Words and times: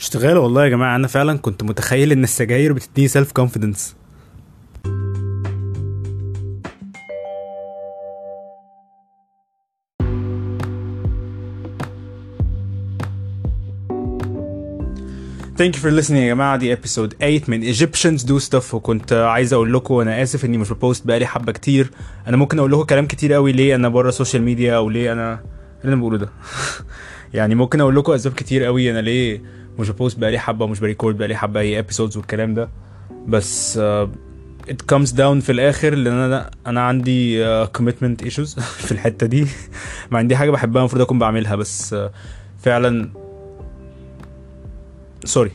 اشتغال 0.00 0.36
والله 0.36 0.64
يا 0.64 0.68
جماعة 0.68 0.96
أنا 0.96 1.08
فعلا 1.08 1.38
كنت 1.38 1.62
متخيل 1.62 2.12
إن 2.12 2.24
السجاير 2.24 2.72
بتديني 2.72 3.08
self 3.08 3.32
confidence 3.32 3.94
Thank 15.62 15.76
you 15.76 15.80
for 15.80 15.90
listening 15.90 16.10
يا 16.16 16.26
جماعة 16.28 16.56
دي 16.56 16.76
episode 16.76 17.14
8 17.20 17.40
من 17.48 17.74
Egyptians 17.74 18.22
do 18.24 18.48
stuff. 18.48 18.74
وكنت 18.74 19.12
عايز 19.12 19.52
أقول 19.52 19.72
لكم 19.72 19.94
أنا 19.94 20.22
آسف 20.22 20.44
إني 20.44 20.58
مش 20.58 20.72
ب 20.72 20.79
post 20.79 21.06
بقالي 21.06 21.26
حبة 21.26 21.52
كتير. 21.52 21.90
أنا 22.26 22.36
ممكن 22.36 22.58
أقول 22.58 22.72
لكم 22.72 22.82
كلام 22.82 23.06
كتير 23.06 23.32
قوي 23.32 23.52
ليه 23.52 23.74
أنا 23.74 23.88
بره 23.88 24.08
ال 24.08 24.13
social 24.13 24.42
media 24.42 24.76
أو 24.76 24.90
ليه 24.90 25.00
إيه 25.00 25.12
اللي 25.12 25.40
أنا 25.84 25.96
بقوله 25.96 26.18
ده؟ 26.18 26.28
يعني 27.34 27.54
ممكن 27.54 27.80
أقول 27.80 27.96
لكم 27.96 28.12
أسباب 28.12 28.34
كتير 28.34 28.64
قوي 28.64 28.90
أنا 28.90 28.98
ليه 29.00 29.42
مش 29.78 29.90
ب 29.90 29.96
post 29.96 30.18
بقالي 30.18 30.38
حبة 30.38 30.64
ومش 30.64 30.80
ب 30.80 30.85
record 30.85 31.18
بقالي 31.18 31.36
حبة 31.36 31.60
اي 31.60 31.82
episodes 31.82 32.16
والكلام 32.16 32.54
ده. 32.54 32.68
بس 33.26 33.78
uh, 33.78 34.08
it 34.70 34.94
comes 34.94 35.08
down 35.08 35.40
في 35.40 35.52
الآخر 35.52 35.94
لأن 35.94 36.14
أنا 36.14 36.50
أنا 36.66 36.80
عندي 36.80 37.44
uh, 37.44 37.68
commitment 37.78 38.24
issues 38.26 38.60
في 38.86 38.92
الحتة 38.92 39.26
دي. 39.26 39.46
ما 40.10 40.18
عندي 40.18 40.36
حاجة 40.36 40.50
بحبها 40.50 40.80
المفروض 40.80 41.02
أكون 41.02 41.18
بعملها 41.18 41.56
بس 41.56 41.94
uh, 41.94 41.98
فعلا 42.58 43.10
sorry 45.24 45.50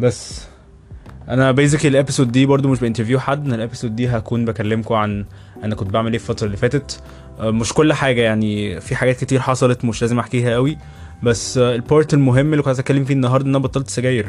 بس 0.00 0.46
أنا 1.28 1.52
basically 1.52 1.88
ال 1.88 1.94
episode 1.94 2.32
دي 2.32 2.46
برضو 2.46 2.68
مش 2.68 2.80
ب 2.80 2.84
interview 2.84 3.20
حد 3.20 3.46
أنا 3.46 3.54
ال 3.54 3.59
episode 3.59 3.96
دي 3.96 4.08
هكون 4.08 4.44
بكلمكم 4.44 4.94
عن 4.94 5.24
أنا 5.64 5.74
كنت 5.74 5.90
بعمل 5.90 6.12
إيه 6.12 6.14
الفترة 6.20 6.46
اللي 6.46 6.56
فاتت. 6.56 7.02
أه، 7.40 7.50
مش 7.50 7.72
كل 7.72 7.92
حاجة 7.92 8.20
يعني 8.20 8.80
في 8.80 8.96
حاجات 8.96 9.20
كتير 9.20 9.40
حصلت 9.40 9.84
مش 9.84 10.02
لازم 10.02 10.18
أحكيها 10.18 10.54
قوي 10.54 10.78
بس 11.22 11.58
ال 11.58 11.69
part 11.69 12.14
المهم 12.14 12.46
اللي 12.46 12.56
كنت 12.56 12.66
عايز 12.66 12.78
اتكلم 12.78 13.04
فيه 13.04 13.14
النهارده 13.14 13.44
إن 13.44 13.54
أنا 13.54 13.64
بطلت 13.64 13.90
سجاير. 13.90 14.28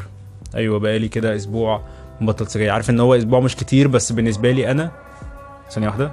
أيوه 0.55 0.79
بقالي 0.79 1.07
كده 1.07 1.35
أسبوع 1.35 1.81
مبطل 2.21 2.47
سجاير. 2.47 2.71
عارف 2.71 2.89
إن 2.89 2.99
هو 2.99 3.15
أسبوع 3.15 3.39
مش 3.39 3.55
كتير 3.55 3.87
بس 3.87 4.11
بالنسبة 4.11 4.51
لي 4.51 4.71
أنا 4.71 4.91
ثانية 5.71 5.87
واحدة. 5.87 6.11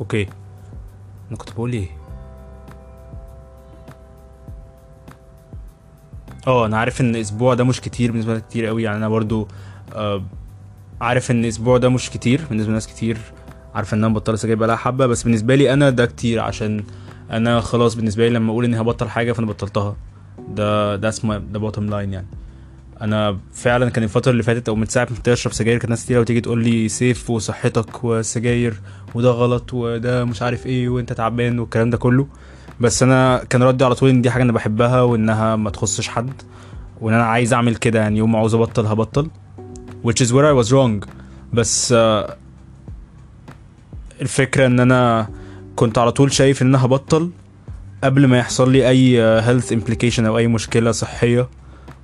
okay. 0.00 0.26
أنا 1.28 1.36
كنت 1.38 1.52
بقول 1.52 1.72
إيه؟ 1.72 1.88
آه 6.46 6.66
أنا 6.66 6.78
عارف 6.78 7.00
إن 7.00 7.16
أسبوع 7.16 7.54
ده 7.54 7.64
مش 7.64 7.80
كتير 7.80 8.10
بالنسبة 8.12 8.34
لي 8.34 8.40
كتير 8.40 8.66
قوي 8.66 8.82
يعني 8.82 8.96
أنا 8.96 9.08
برضو 9.08 9.48
آه 9.94 10.22
عارف 11.00 11.30
إن 11.30 11.44
أسبوع 11.44 11.78
ده 11.78 11.88
مش 11.88 12.10
كتير 12.10 12.40
بالنسبة 12.48 12.70
لناس 12.70 12.86
كتير 12.86 13.18
عارف 13.74 13.94
إن 13.94 14.04
أنا 14.04 14.14
بطلت 14.14 14.38
سجاير 14.38 14.58
بقالها 14.58 14.76
حبة. 14.76 15.06
بس 15.06 15.22
بالنسبة 15.22 15.54
لي 15.54 15.72
أنا 15.72 15.90
ده 15.90 16.06
كتير 16.06 16.40
عشان 16.40 16.84
أنا 17.30 17.60
خلاص 17.60 17.94
بالنسبة 17.94 18.28
لي 18.28 18.34
لما 18.34 18.50
أقول 18.52 18.64
إني 18.64 18.80
هبطل 18.80 19.08
حاجة 19.08 19.32
فأنا 19.32 19.46
بطلتها. 19.46 19.96
ده 20.48 20.96
ده 20.96 21.08
اسمه 21.08 21.38
ده 21.38 21.70
bottom 21.70 21.78
line 21.78 22.12
يعني. 22.12 22.26
أنا 23.00 23.38
فعلا 23.52 23.90
كان 23.90 24.04
الفترة 24.04 24.30
اللي 24.32 24.42
فاتت 24.42 24.68
أو 24.68 24.74
من 24.74 24.86
ساعة 24.86 25.04
ما 25.04 25.10
ابتديت 25.10 25.28
اشرب 25.28 25.52
سجاير 25.52 25.78
كانت 25.78 25.90
ناس 25.90 26.04
كتير 26.04 26.16
قوي 26.16 26.24
تيجي 26.24 26.40
تقول 26.40 26.64
لي 26.64 26.88
سيف 26.88 27.30
وصحتك 27.30 28.04
والسجاير 28.04 28.80
وده 29.14 29.30
غلط 29.30 29.74
وده 29.74 30.24
مش 30.24 30.42
عارف 30.42 30.66
إيه 30.66 30.88
وأنت 30.88 31.12
تعبان 31.12 31.58
والكلام 31.58 31.90
ده 31.90 31.96
كله. 31.96 32.26
بس 32.80 33.02
أنا 33.02 33.44
كان 33.50 33.62
ردي 33.62 33.84
على 33.84 33.94
طول 33.94 34.08
إن 34.10 34.22
دي 34.22 34.30
حاجة 34.30 34.42
أنا 34.42 34.52
بحبها 34.52 35.02
وإنها 35.02 35.56
ما 35.56 35.70
تخصش 35.70 36.08
حد 36.08 36.32
وإن 37.00 37.14
أنا 37.14 37.24
عايز 37.24 37.52
أعمل 37.52 37.76
كده 37.76 38.00
يعني. 38.00 38.18
يوم 38.18 38.32
ما 38.32 38.38
عاوز 38.38 38.54
أبطل 38.54 38.86
هبطل. 38.86 39.30
Which 40.06 40.24
is 40.26 40.28
where 40.28 40.46
I 40.52 40.64
was 40.64 40.72
wrong. 40.72 41.08
بس 41.52 41.92
آه، 41.92 42.36
الفكرة 44.20 44.66
إن 44.66 44.80
أنا 44.80 45.28
كنت 45.76 45.98
على 45.98 46.12
طول 46.12 46.32
شايف 46.32 46.62
ان 46.62 46.66
أنا 46.68 46.84
هبطل 46.84 47.30
قبل 48.04 48.26
ما 48.26 48.38
يحصل 48.38 48.72
لي 48.72 48.88
أي 48.88 49.22
آه، 49.22 49.40
health 49.60 49.64
implication 49.72 50.20
أو 50.20 50.38
أي 50.38 50.46
مشكلة 50.46 50.92
صحية 50.92 51.48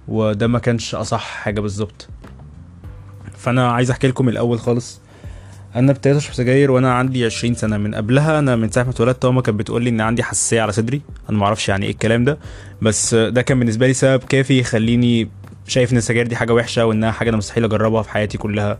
وده 0.08 0.46
ما 0.46 0.58
كانش 0.58 0.94
أصح 0.94 1.24
حاجة 1.24 1.60
بالظبط. 1.60 2.08
فأنا 3.36 3.72
عايز 3.72 3.90
أحكي 3.90 4.08
لكم 4.08 4.28
الأول 4.28 4.60
خالص. 4.60 5.00
أنا 5.74 5.92
ابتديت 5.92 6.16
أشرب 6.16 6.34
سجاير 6.34 6.70
وأنا 6.70 6.92
عندي 6.94 7.24
20 7.24 7.54
سنة. 7.54 7.76
من 7.76 7.94
قبلها 7.94 8.38
أنا 8.38 8.56
من 8.56 8.70
ساعة 8.70 8.84
ما 8.84 8.90
اتولدت 8.90 9.26
ماما 9.26 9.42
كانت 9.42 9.58
بتقول 9.58 9.82
لي 9.84 9.90
إن 9.90 10.00
عندي 10.00 10.22
حساسية 10.22 10.62
على 10.62 10.72
صدري. 10.72 11.02
أنا 11.30 11.38
ما 11.38 11.46
أعرفش 11.46 11.68
يعني 11.68 11.86
إيه 11.86 11.92
الكلام 11.92 12.24
ده. 12.24 12.38
بس 12.82 13.14
ده 13.14 13.42
كان 13.42 13.58
بالنسبة 13.58 13.86
لي 13.86 13.94
سبب 13.94 14.22
كافي 14.28 14.58
يخليني 14.58 15.28
شايف 15.66 15.92
إن 15.92 15.96
السجاير 15.98 16.26
دي 16.26 16.36
حاجة 16.36 16.54
وحشة 16.54 16.86
وإنها 16.86 17.10
حاجة 17.10 17.28
أنا 17.28 17.36
مستحيل 17.36 17.64
أجربها 17.64 18.02
في 18.02 18.10
حياتي 18.10 18.38
كلها. 18.38 18.78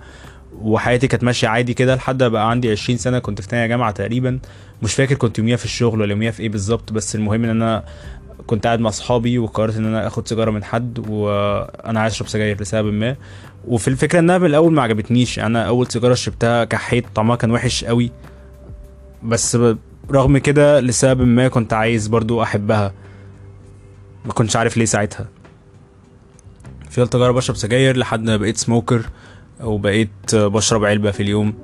وحياتي 0.63 1.07
كانت 1.07 1.25
ماشية 1.25 1.49
عادي 1.49 1.75
كده 1.75 1.95
لحد 1.95 2.23
بقى 2.23 2.51
عندي 2.51 2.71
20 2.71 2.99
سنة 2.99 3.19
كنت 3.19 3.41
في 3.41 3.49
تانية 3.49 3.67
جامعة 3.67 3.91
تقريبا. 3.91 4.39
مش 4.83 4.95
فاكر 4.95 5.15
كنت 5.15 5.39
يوميها 5.39 5.57
في 5.57 5.65
الشغل 5.65 6.01
ولا 6.01 6.11
يوميها 6.11 6.31
في 6.31 6.43
إيه 6.43 6.49
بالظبط 6.49 6.93
بس 6.93 7.15
المهم 7.15 7.45
إن 7.45 7.51
أنا 7.51 7.85
كنت 8.47 8.67
قاعد 8.67 8.81
مع 8.81 8.89
أصحابي 8.89 9.39
وقررت 9.39 9.77
إن 9.77 9.85
أنا 9.87 10.07
آخد 10.07 10.29
سيجارة 10.29 10.51
من 10.51 10.65
حد 10.65 10.99
وأنا 11.09 12.01
عايز 12.01 12.13
أشرب 12.13 12.29
سجاير 12.29 12.61
لسبب 12.61 12.93
ما. 12.93 13.17
وفي 13.69 13.89
الفكرة 13.89 14.19
إنها 14.19 14.39
من 14.39 14.47
الأول 14.47 14.73
ما 14.73 14.83
عجبتنيش. 14.83 15.39
أنا 15.39 15.63
أول 15.69 15.87
سيجارة 15.87 16.15
شربتها 16.15 16.65
كحيت 16.65 17.05
طعمها 17.15 17.37
كان 17.37 17.51
وحش 17.51 17.85
قوي. 17.85 18.11
بس 19.23 19.59
رغم 20.11 20.39
كده 20.39 20.81
لسبب 20.81 21.21
ما 21.23 21.49
كنت 21.49 21.73
عايز 21.73 22.07
برضو 22.07 22.43
أحبها. 22.43 22.93
ما 24.25 24.33
كنتش 24.33 24.57
عارف 24.57 24.77
ليه 24.77 24.85
ساعتها. 24.85 25.29
فضلت 26.91 27.15
أجرب 27.15 27.37
أشرب 27.37 27.57
سجاير 27.57 27.97
لحد 27.97 28.23
ما 28.23 28.37
بقيت 28.37 28.57
smoker 28.57 29.03
وبقيت 29.65 30.35
بشرب 30.35 30.85
علبة 30.85 31.11
في 31.11 31.23
اليوم. 31.23 31.55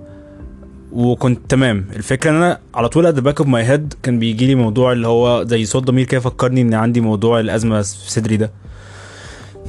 وكنت 0.93 1.41
تمام. 1.49 1.85
الفكرة 1.97 2.31
إن 2.31 2.35
أنا 2.37 2.59
على 2.75 2.89
طول 2.89 3.07
at 3.07 3.19
back 3.19 3.41
of 3.41 3.49
my 3.49 3.65
head 3.65 3.95
كان 4.03 4.19
بيجي 4.19 4.47
لي 4.47 4.55
موضوع 4.55 4.93
اللي 4.93 5.07
هو 5.07 5.45
زي 5.45 5.65
صوت 5.65 5.83
ضمير 5.83 6.07
كده 6.07 6.21
فكرني 6.21 6.61
إن 6.63 6.75
عندي 6.75 7.01
موضوع 7.01 7.41
الأزمة 7.41 7.83
في 7.83 8.11
صدري 8.11 8.37
ده. 8.37 8.51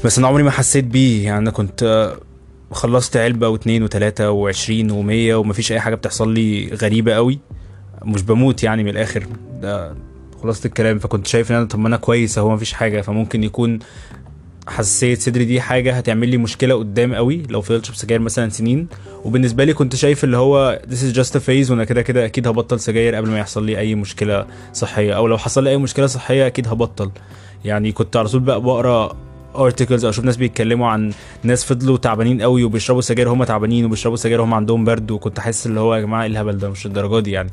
بس 0.05 0.17
أنا 0.17 0.27
عمري 0.27 0.43
ما 0.43 0.51
حسيت 0.51 0.85
بيه. 0.85 1.25
يعني 1.25 1.37
أنا 1.37 1.51
كنت 1.51 2.13
خلصت 2.71 3.17
علبة 3.17 3.47
واتنين 3.49 3.83
وتلاتة 3.83 4.31
وعشرين 4.31 4.91
ومية 4.91 5.35
ومفيش 5.35 5.71
أي 5.71 5.79
حاجة 5.79 5.95
بتحصل 5.95 6.33
لي 6.33 6.67
غريبة 6.81 7.13
قوي. 7.13 7.39
مش 8.05 8.21
بموت 8.21 8.63
يعني 8.63 8.83
من 8.83 8.89
الآخر. 8.89 9.27
ده 9.61 9.95
خلاصة 10.43 10.67
الكلام. 10.67 10.99
فكنت 10.99 11.27
شايف 11.27 11.51
إن 11.51 11.55
أنا 11.57 11.65
طب 11.65 11.79
ما 11.79 11.87
أنا 11.87 11.97
كويس 11.97 12.37
أهو 12.37 12.49
مفيش 12.49 12.73
حاجة. 12.73 13.01
فممكن 13.01 13.43
يكون 13.43 13.79
حساسيه 14.67 15.15
صدري 15.15 15.45
دي 15.45 15.61
حاجة 15.61 15.93
هتعمل 15.93 16.29
لي 16.29 16.37
مشكلة 16.37 16.75
قدام 16.75 17.15
قوي 17.15 17.43
لو 17.49 17.61
فضلت 17.61 17.83
اشرب 17.83 17.95
سجاير 17.95 18.21
مثلا 18.21 18.49
سنين. 18.49 18.87
وبالنسبة 19.23 19.63
لي 19.63 19.73
كنت 19.73 19.95
شايف 19.95 20.23
اللي 20.23 20.37
هو 20.37 20.81
this 20.89 21.13
is 21.13 21.15
just 21.15 21.31
a 21.31 21.39
phase 21.39 21.71
وأنا 21.71 21.83
كده 21.83 22.01
كده 22.01 22.25
أكيد 22.25 22.47
هبطل 22.47 22.79
سجاير 22.79 23.15
قبل 23.15 23.29
ما 23.29 23.39
يحصل 23.39 23.65
لي 23.65 23.79
أي 23.79 23.95
مشكلة 23.95 24.45
صحية. 24.73 25.13
أو 25.13 25.27
لو 25.27 25.37
حصل 25.37 25.63
لي 25.63 25.69
أي 25.69 25.77
مشكلة 25.77 26.07
صحية 26.07 26.47
أكيد 26.47 26.67
هبطل. 26.67 27.11
يعني 27.65 27.91
كنت 27.91 28.15
على 28.15 28.27
طول 28.27 28.41
بقى 28.41 28.61
بقرأ 28.61 29.17
articles 29.55 30.03
أو 30.05 30.09
أشوف 30.09 30.25
ناس 30.25 30.37
بيتكلموا 30.37 30.87
عن 30.87 31.13
ناس 31.43 31.65
فضلوا 31.65 31.97
تعبانين 31.97 32.41
قوي 32.41 32.63
وبيشربوا 32.63 33.01
سجاير 33.01 33.29
هم 33.29 33.43
تعبانين 33.43 33.85
وبيشربوا 33.85 34.17
سجاير 34.17 34.43
هم 34.43 34.53
عندهم 34.53 34.85
برد 34.85 35.11
وكنت 35.11 35.39
حاسس 35.39 35.67
اللي 35.67 35.79
هو 35.79 35.95
يا 35.95 36.01
جماعة 36.01 36.21
إيه 36.21 36.27
الهبل 36.27 36.57
ده؟ 36.57 36.69
مش 36.69 36.85
الدرجة 36.85 37.19
دي 37.19 37.31
يعني. 37.31 37.49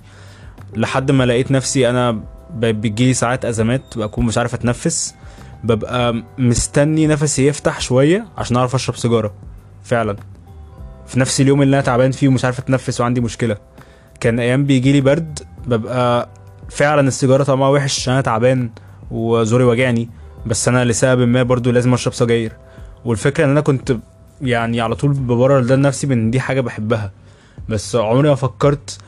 لحد 0.77 1.11
ما 1.11 1.25
لقيت 1.27 1.51
نفسي 1.51 1.91
أنا 1.91 2.21
بيجيلي 2.55 3.15
ساعات 3.15 3.45
أزمات 3.45 3.99
بكون 3.99 4.27
مش 4.27 4.39
عارف 4.39 4.55
أتنفس. 4.55 5.15
ببقى 5.65 6.23
مستني 6.39 7.07
نفسي 7.07 7.47
يفتح 7.47 7.81
شوية 7.81 8.27
عشان 8.39 8.57
أعرف 8.57 8.75
أشرب 8.75 8.97
سيجارة. 8.97 9.33
فعلا. 9.83 10.17
في 11.07 11.21
نفس 11.21 11.41
اليوم 11.41 11.63
اللي 11.63 11.77
أنا 11.77 11.85
تعبان 11.85 12.11
فيه 12.11 12.29
ومش 12.29 12.45
عارف 12.45 12.59
أتنفس 12.59 13.01
وعندي 13.01 13.21
مشكلة. 13.21 13.57
كان 14.21 14.41
أيام 14.41 14.65
بيجي 14.65 14.93
لي 14.93 15.01
برد 15.01 15.39
ببقى 15.67 16.29
فعلا 16.71 17.09
السيجارة 17.09 17.43
طعمها 17.45 17.69
وحش 17.69 17.99
عشان 17.99 18.13
أنا 18.13 18.23
تعبان 18.23 18.71
وزوري 19.11 19.65
واجعني 19.65 20.09
بس 20.47 20.69
أنا 20.69 20.85
لسبب 20.85 21.29
ما 21.29 21.43
برضو 21.43 21.71
لازم 21.71 21.95
أشرب 21.95 22.13
سجاير. 22.15 22.53
والفكرة 23.05 23.45
إن 23.45 23.51
أنا 23.51 23.61
كنت 23.61 23.97
يعني 24.43 24.81
على 24.81 24.95
طول 24.95 25.13
ببرر 25.13 25.61
ده 25.63 25.77
لنفسي 25.77 26.07
بإن 26.07 26.31
دي 26.31 26.41
حاجة 26.41 26.61
بحبها. 26.61 27.13
بس 27.69 27.97
عمري 27.97 28.29
ما 28.29 28.35
فكرت 28.35 28.99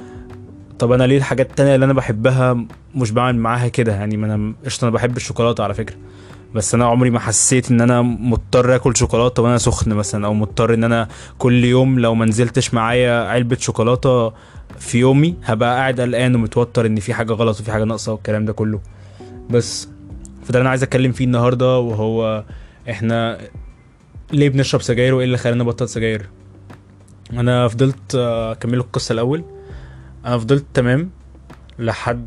طب 0.79 0.93
أنا 0.93 1.05
ليه 1.05 1.17
الحاجات 1.17 1.51
التانية 1.51 1.75
اللي 1.75 1.85
أنا 1.85 1.93
بحبها 1.93 2.65
مش 2.95 3.11
بعمل 3.11 3.39
معاها 3.39 3.69
كده؟ 3.69 3.93
يعني 3.93 4.17
ما 4.17 4.35
أنا 4.35 4.53
قشطة 4.65 4.85
أنا 4.85 4.93
بحب 4.93 5.17
الشوكولاتة 5.17 5.65
على 5.65 5.75
فكرة. 5.75 5.97
بس 6.55 6.75
أنا 6.75 6.85
عمري 6.87 7.11
ما 7.11 7.21
حسيت 7.21 7.71
إن 7.71 7.81
أنا 7.81 8.03
مضطر 8.03 8.75
آكل 8.75 8.97
شوكولاتة 8.97 9.43
وأنا 9.43 9.59
سخن 9.59 9.95
مثلا 9.95 10.27
أو 10.27 10.35
مضطر 10.35 10.75
إن 10.75 10.85
أنا 10.85 11.09
كل 11.39 11.65
يوم 11.65 11.99
لو 11.99 12.15
ما 12.15 12.25
نزلتش 12.25 12.75
معايا 12.75 13.29
علبة 13.29 13.57
شوكولاتة 13.61 14.33
في 14.79 14.99
يومي 14.99 15.37
هبقى 15.45 15.77
قاعد 15.77 16.01
قلقان 16.01 16.35
ومتوتر 16.35 16.87
إن 16.87 17.01
في 17.01 17.15
حاجة 17.15 17.33
غلط 17.33 17.61
وفي 17.61 17.73
حاجة 17.73 17.85
ناقصة 17.85 18.13
والكلام 18.13 18.45
ده 18.45 18.53
كله. 18.53 18.81
بس 19.51 19.89
فده 20.45 20.49
اللي 20.49 20.61
أنا 20.61 20.71
عايز 20.71 20.83
أتكلم 20.83 21.13
فيه 21.13 21.25
النهارده 21.25 21.79
وهو 21.79 22.45
إحنا 22.91 23.39
ليه 24.33 24.49
بنشرب 24.49 24.83
سجاير 24.83 25.15
وإيه 25.15 25.25
اللي 25.27 25.39
خلانا 25.39 25.65
نبطل 25.65 25.89
سجاير؟ 25.89 26.27
أنا 27.33 27.69
فضلت 27.69 28.15
أكمل 28.15 28.75
القصة 28.75 29.13
الأول. 29.13 29.45
أنا 30.27 30.39
فضلت 30.39 30.65
تمام 30.75 31.11
لحد 31.79 32.27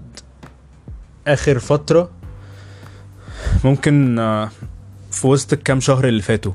آخر 1.27 1.59
فترة 1.59 2.09
ممكن 3.65 4.19
آه، 4.19 4.49
في 5.11 5.27
وسط 5.27 5.53
الكام 5.53 5.79
شهر 5.79 6.07
اللي 6.07 6.21
فاتوا 6.21 6.51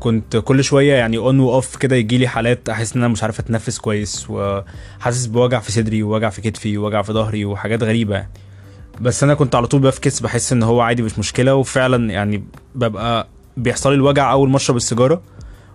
كنت 0.00 0.36
كل 0.36 0.64
شوية 0.64 0.94
يعني 0.94 1.18
on 1.18 1.40
و 1.40 1.49
off 1.49 1.76
كده 1.76 1.96
يجي 1.96 2.18
لي 2.18 2.28
حالات 2.28 2.68
أحس 2.68 2.96
إن 2.96 3.02
أنا 3.02 3.12
مش 3.12 3.22
عارف 3.22 3.40
أتنفس 3.40 3.78
كويس 3.78 4.26
وحاسس 4.30 5.26
بوجع 5.26 5.60
في 5.60 5.72
صدري 5.72 6.02
ووجع 6.02 6.30
في 6.30 6.40
كتفي 6.40 6.78
ووجع 6.78 7.02
في 7.02 7.12
ظهري 7.12 7.44
وحاجات 7.44 7.82
غريبة 7.82 8.14
يعني. 8.14 8.30
بس 9.00 9.22
أنا 9.22 9.34
كنت 9.34 9.54
على 9.54 9.66
طول 9.66 9.80
بفكس 9.80 10.20
بحس 10.20 10.52
إن 10.52 10.62
هو 10.62 10.80
عادي 10.80 11.02
مش 11.02 11.18
مشكلة 11.18 11.54
وفعلا 11.54 12.10
يعني 12.10 12.44
ببقى 12.74 13.28
بيحصل 13.56 13.90
لي 13.90 13.94
الوجع 13.94 14.32
أول 14.32 14.50
ما 14.50 14.56
أشرب 14.56 14.76
السيجارة 14.76 15.22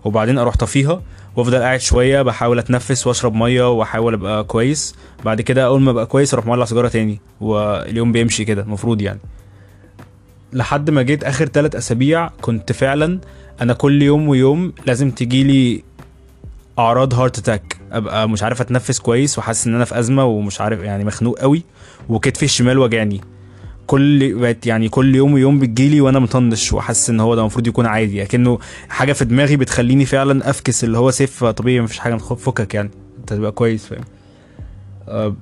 وبعدين 0.04 0.38
أروح 0.38 0.56
طفيها 0.57 1.01
وأفضل 1.36 1.57
قاعد 1.57 1.80
شوية 1.80 2.22
بحاول 2.22 2.60
أتنفس 2.60 3.07
وأشرب 3.07 3.33
مية 3.33 3.72
وأحاول 3.72 4.13
أبقى 4.13 4.44
كويس 4.44 4.95
بعد 5.25 5.42
كده 5.42 5.66
أول 5.66 5.81
ما 5.81 5.92
أبقى 5.92 6.06
كويس 6.06 6.33
أروح 6.33 6.45
مولع 6.45 6.66
سيجارة 6.66 6.88
تاني 6.88 7.19
واليوم 7.42 8.12
بيمشي 8.12 8.45
كده 8.45 8.62
المفروض 8.62 9.01
يعني. 9.01 9.19
لحد 10.53 10.89
ما 10.89 11.01
جيت 11.01 11.24
آخر 11.24 11.45
ثلاث 11.45 11.75
أسابيع 11.75 12.27
كنت 12.42 12.71
فعلا 12.71 13.19
أنا 13.62 13.74
كل 13.74 14.01
يوم 14.01 14.27
ويوم 14.27 14.74
لازم 14.86 15.12
تجيلي 15.12 15.83
أعراض 16.80 17.13
heart 17.13 17.38
attack 17.38 17.77
أبقى 17.92 18.30
مش 18.30 18.44
عارف 18.44 18.62
أتنفس 18.62 19.00
كويس 19.00 19.38
وحاسس 19.39 19.68
إن 19.68 19.75
أنا 19.75 19.86
في 19.86 20.00
أزمة 20.00 20.25
ومش 20.25 20.62
عارف 20.62 20.80
يعني 20.80 21.03
مخنوق 21.03 21.39
قوي 21.39 21.63
وكتفي 22.09 22.44
الشمال 22.45 22.77
وجعني. 22.77 23.21
كل 23.88 24.33
بقت 24.33 24.68
يعني 24.68 24.89
كل 24.89 25.15
يوم 25.15 25.33
ويوم 25.33 25.59
بتجيلي 25.59 26.01
وأنا 26.01 26.19
مطنش 26.19 26.74
وحاسس 26.74 27.09
إن 27.09 27.19
هو 27.19 27.36
ده 27.36 27.42
المفروض 27.42 27.68
يكون 27.68 27.86
عادي 27.86 28.21
لكنه 28.24 28.59
حاجة 28.89 29.13
في 29.13 29.25
دماغي 29.25 29.56
بتخليني 29.56 30.06
فعلا 30.06 30.50
أفكس 30.50 30.83
اللي 30.83 30.97
هو 30.97 31.12
سيف 31.12 31.44
طبيعي 31.44 31.81
مفيش 31.81 32.00
حاجة 32.00 32.15
فكك 32.18 32.74
يعني. 32.74 32.89
أنت 33.19 33.33
تبقى 33.33 33.51
كويس 33.51 33.86
فاهم؟ 33.86 35.36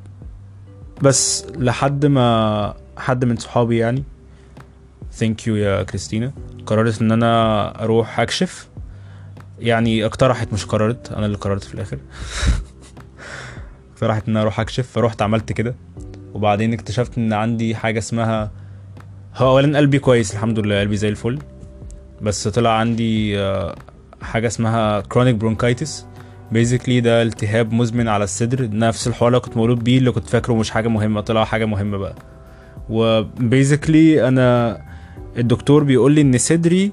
بس 1.02 1.46
لحد 1.58 2.06
ما 2.06 2.74
حد 2.98 3.26
من 3.26 3.36
صحابي 3.38 3.78
يعني 3.78 4.04
thank 5.12 5.48
you 5.48 5.56
يا 5.56 5.84
كريستينا. 5.84 6.32
قررت 6.66 7.02
إن 7.02 7.12
أنا 7.12 7.84
أروح 7.84 8.20
أكشف. 8.20 8.68
يعني 9.60 10.06
اقترحت 10.06 10.54
مش 10.54 10.66
قررت 10.66 11.12
أنا 11.12 11.26
اللي 11.26 11.38
قررت 11.38 11.64
في 11.64 11.74
الآخر. 11.74 11.98
اقترحت 13.94 14.28
إن 14.28 14.34
أنا 14.34 14.42
أروح 14.42 14.60
أكشف. 14.60 14.88
فروحت 14.92 15.22
عملت 15.22 15.52
كده. 15.52 15.76
وبعدين 16.34 16.74
اكتشفت 16.74 17.18
إن 17.18 17.34
عندي 17.34 17.76
حاجة 17.76 18.00
اسمها 18.00 18.52
هو 19.36 19.50
اولا 19.50 19.78
قلبي 19.78 20.00
كويس 20.00 20.34
الحمد 20.34 20.60
لله 20.60 20.80
قلبي 20.80 20.98
زي 20.98 21.10
الفل. 21.10 21.40
بس 22.22 22.48
طلع 22.48 22.70
عندي 22.70 23.40
آه، 23.40 23.76
حاجة 24.22 24.48
اسمها 24.48 25.00
chronic 25.00 25.36
bronchitis 25.36 26.06
basically 26.52 27.02
ده 27.02 27.22
التهاب 27.22 27.74
مزمن 27.74 28.08
على 28.08 28.24
الصدر. 28.24 28.70
نفس 28.72 29.08
الحوار 29.08 29.28
اللي 29.28 29.40
كنت 29.40 29.58
مولود 29.58 29.84
بيه 29.84 29.98
اللي 29.98 30.12
كنت 30.12 30.28
فاكره 30.30 30.54
مش 30.54 30.72
حاجة 30.72 30.88
مهمة 30.88 31.22
طلع 31.22 31.44
حاجة 31.46 31.66
مهمة 31.66 31.98
بقى. 31.98 32.16
و 32.90 33.04
basically 33.04 34.28
أنا 34.28 34.78
الدكتور 35.38 35.84
بيقول 35.84 36.12
لي 36.12 36.22
إن 36.22 36.38
صدري 36.38 36.92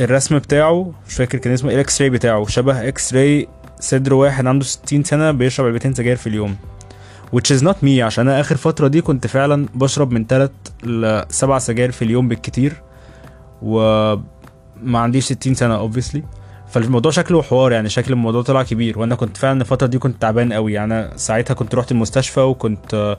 الرسم 0.00 0.38
بتاعه 0.38 0.92
مش 1.08 1.14
فاكر 1.14 1.38
كان 1.38 1.52
اسمه 1.52 1.70
ال 1.72 2.00
x-ray 2.02 2.10
بتاعه 2.10 2.46
شبه 2.46 2.88
x-ray 2.88 3.48
صدر 3.80 4.14
واحد 4.14 4.46
عنده 4.46 4.64
60 4.64 5.04
سنة 5.04 5.30
بيشرب 5.30 5.66
علبتين 5.66 5.94
سجاير 5.94 6.16
في 6.16 6.26
اليوم 6.26 6.56
which 7.36 7.56
is 7.56 7.62
not 7.62 7.74
me. 7.84 7.98
عشان 8.00 8.28
أنا 8.28 8.40
آخر 8.40 8.56
فترة 8.56 8.88
دي 8.88 9.00
كنت 9.00 9.26
فعلا 9.26 9.66
بشرب 9.74 10.10
من 10.12 10.26
3 10.26 10.52
ل 10.84 11.22
7 11.28 11.58
سجاير 11.58 11.90
في 11.90 12.02
اليوم 12.02 12.28
بالكتير 12.28 12.72
وما 13.62 14.98
عنديش 14.98 15.24
60 15.24 15.54
سنة 15.54 15.90
obviously. 15.90 16.20
فالموضوع 16.68 17.12
شكله 17.12 17.42
حوار 17.42 17.72
يعني 17.72 17.88
شكل 17.88 18.12
الموضوع 18.12 18.42
طلع 18.42 18.62
كبير 18.62 18.98
وأنا 18.98 19.14
كنت 19.14 19.36
فعلا 19.36 19.60
الفترة 19.60 19.86
دي 19.86 19.98
كنت 19.98 20.22
تعبان 20.22 20.52
قوي. 20.52 20.72
يعني 20.72 21.18
ساعتها 21.18 21.54
كنت 21.54 21.74
رحت 21.74 21.92
المستشفى 21.92 22.40
وكنت 22.40 23.16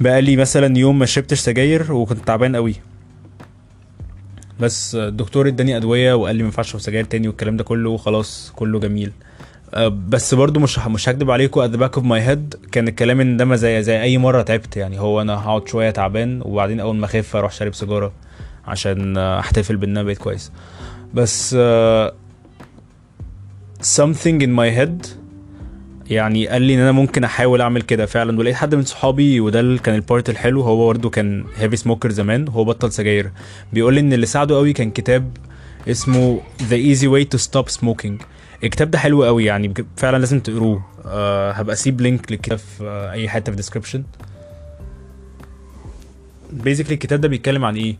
بقالي 0.00 0.36
مثلا 0.36 0.78
يوم 0.78 0.98
ما 0.98 1.06
شربتش 1.06 1.38
سجاير 1.40 1.92
وكنت 1.92 2.26
تعبان 2.26 2.56
قوي. 2.56 2.74
بس 4.60 4.94
الدكتور 4.94 5.48
اداني 5.48 5.76
أدوية 5.76 6.14
وقال 6.14 6.36
لي 6.36 6.42
ما 6.42 6.46
ينفعش 6.46 6.68
اشرب 6.68 6.80
سجاير 6.80 7.04
تاني 7.04 7.28
والكلام 7.28 7.56
ده 7.56 7.64
كله 7.64 7.90
وخلاص 7.90 8.52
كله 8.56 8.80
جميل. 8.80 9.12
أه، 9.74 9.88
بس 9.88 10.34
برضو 10.34 10.60
مش 10.60 10.78
مش 10.78 11.08
هكدب 11.08 11.30
عليكم 11.30 11.66
at 11.68 11.70
the 11.70 11.78
back 11.80 11.98
of 12.00 12.04
my 12.04 12.28
head 12.28 12.70
كان 12.70 12.88
الكلام 12.88 13.20
إن 13.20 13.36
ده 13.36 13.56
زي 13.56 13.82
زي 13.82 14.02
أي 14.02 14.18
مرة 14.18 14.42
تعبت. 14.42 14.76
يعني 14.76 15.00
هو 15.00 15.20
أنا 15.20 15.34
هقعد 15.34 15.68
شوية 15.68 15.90
تعبان 15.90 16.42
وبعدين 16.44 16.80
أول 16.80 16.96
ما 16.96 17.04
اخف 17.04 17.36
أروح 17.36 17.52
شارب 17.52 17.74
سيجارة 17.74 18.12
عشان 18.66 19.18
أحتفل 19.18 19.76
بان 19.76 19.90
أنا 19.90 20.02
بقيت 20.02 20.18
كويس. 20.18 20.52
بس 21.14 21.56
آه، 21.58 22.12
something 23.82 24.40
in 24.42 24.50
my 24.58 24.78
head 24.78 25.21
يعني 26.10 26.48
قال 26.48 26.62
لي 26.62 26.74
إن 26.74 26.80
أنا 26.80 26.92
ممكن 26.92 27.24
أحاول 27.24 27.60
أعمل 27.60 27.82
كده 27.82 28.06
فعلا. 28.06 28.38
ولقيت 28.38 28.56
حد 28.56 28.74
من 28.74 28.84
صحابي 28.84 29.40
وده 29.40 29.60
اللي 29.60 29.78
كان 29.78 29.94
ال 29.94 30.01
part 30.01 30.30
الحلو 30.30 30.60
هو 30.62 30.86
برضه 30.86 31.10
كان 31.10 31.44
heavy 31.56 31.76
smoker 31.76 32.10
زمان 32.10 32.48
هو 32.48 32.64
بطل 32.64 32.92
سجاير. 32.92 33.30
بيقول 33.72 33.94
لي 33.94 34.00
إن 34.00 34.12
اللي 34.12 34.26
ساعده 34.26 34.56
قوي 34.56 34.72
كان 34.72 34.90
كتاب 34.90 35.36
اسمه 35.88 36.40
The 36.58 36.96
Easy 36.96 37.04
Way 37.06 37.26
to 37.36 37.42
Stop 37.44 37.80
Smoking. 37.80 38.24
الكتاب 38.64 38.90
ده 38.90 38.98
حلو 38.98 39.24
قوي 39.24 39.44
يعني 39.44 39.74
فعلا 39.96 40.18
لازم 40.18 40.40
تقروه. 40.40 40.84
أه 41.06 41.50
هبقى 41.50 41.72
أسيب 41.72 42.00
لينك 42.00 42.32
للكتاب 42.32 42.58
في 42.58 43.10
أي 43.12 43.28
حتة 43.28 43.44
في 43.44 43.50
ال 43.50 43.55
description 43.55 44.04
basically 46.52 46.94
الكتاب 46.94 47.20
ده 47.20 47.28
بيتكلم 47.28 47.64
عن 47.64 47.76
إيه؟ 47.76 47.96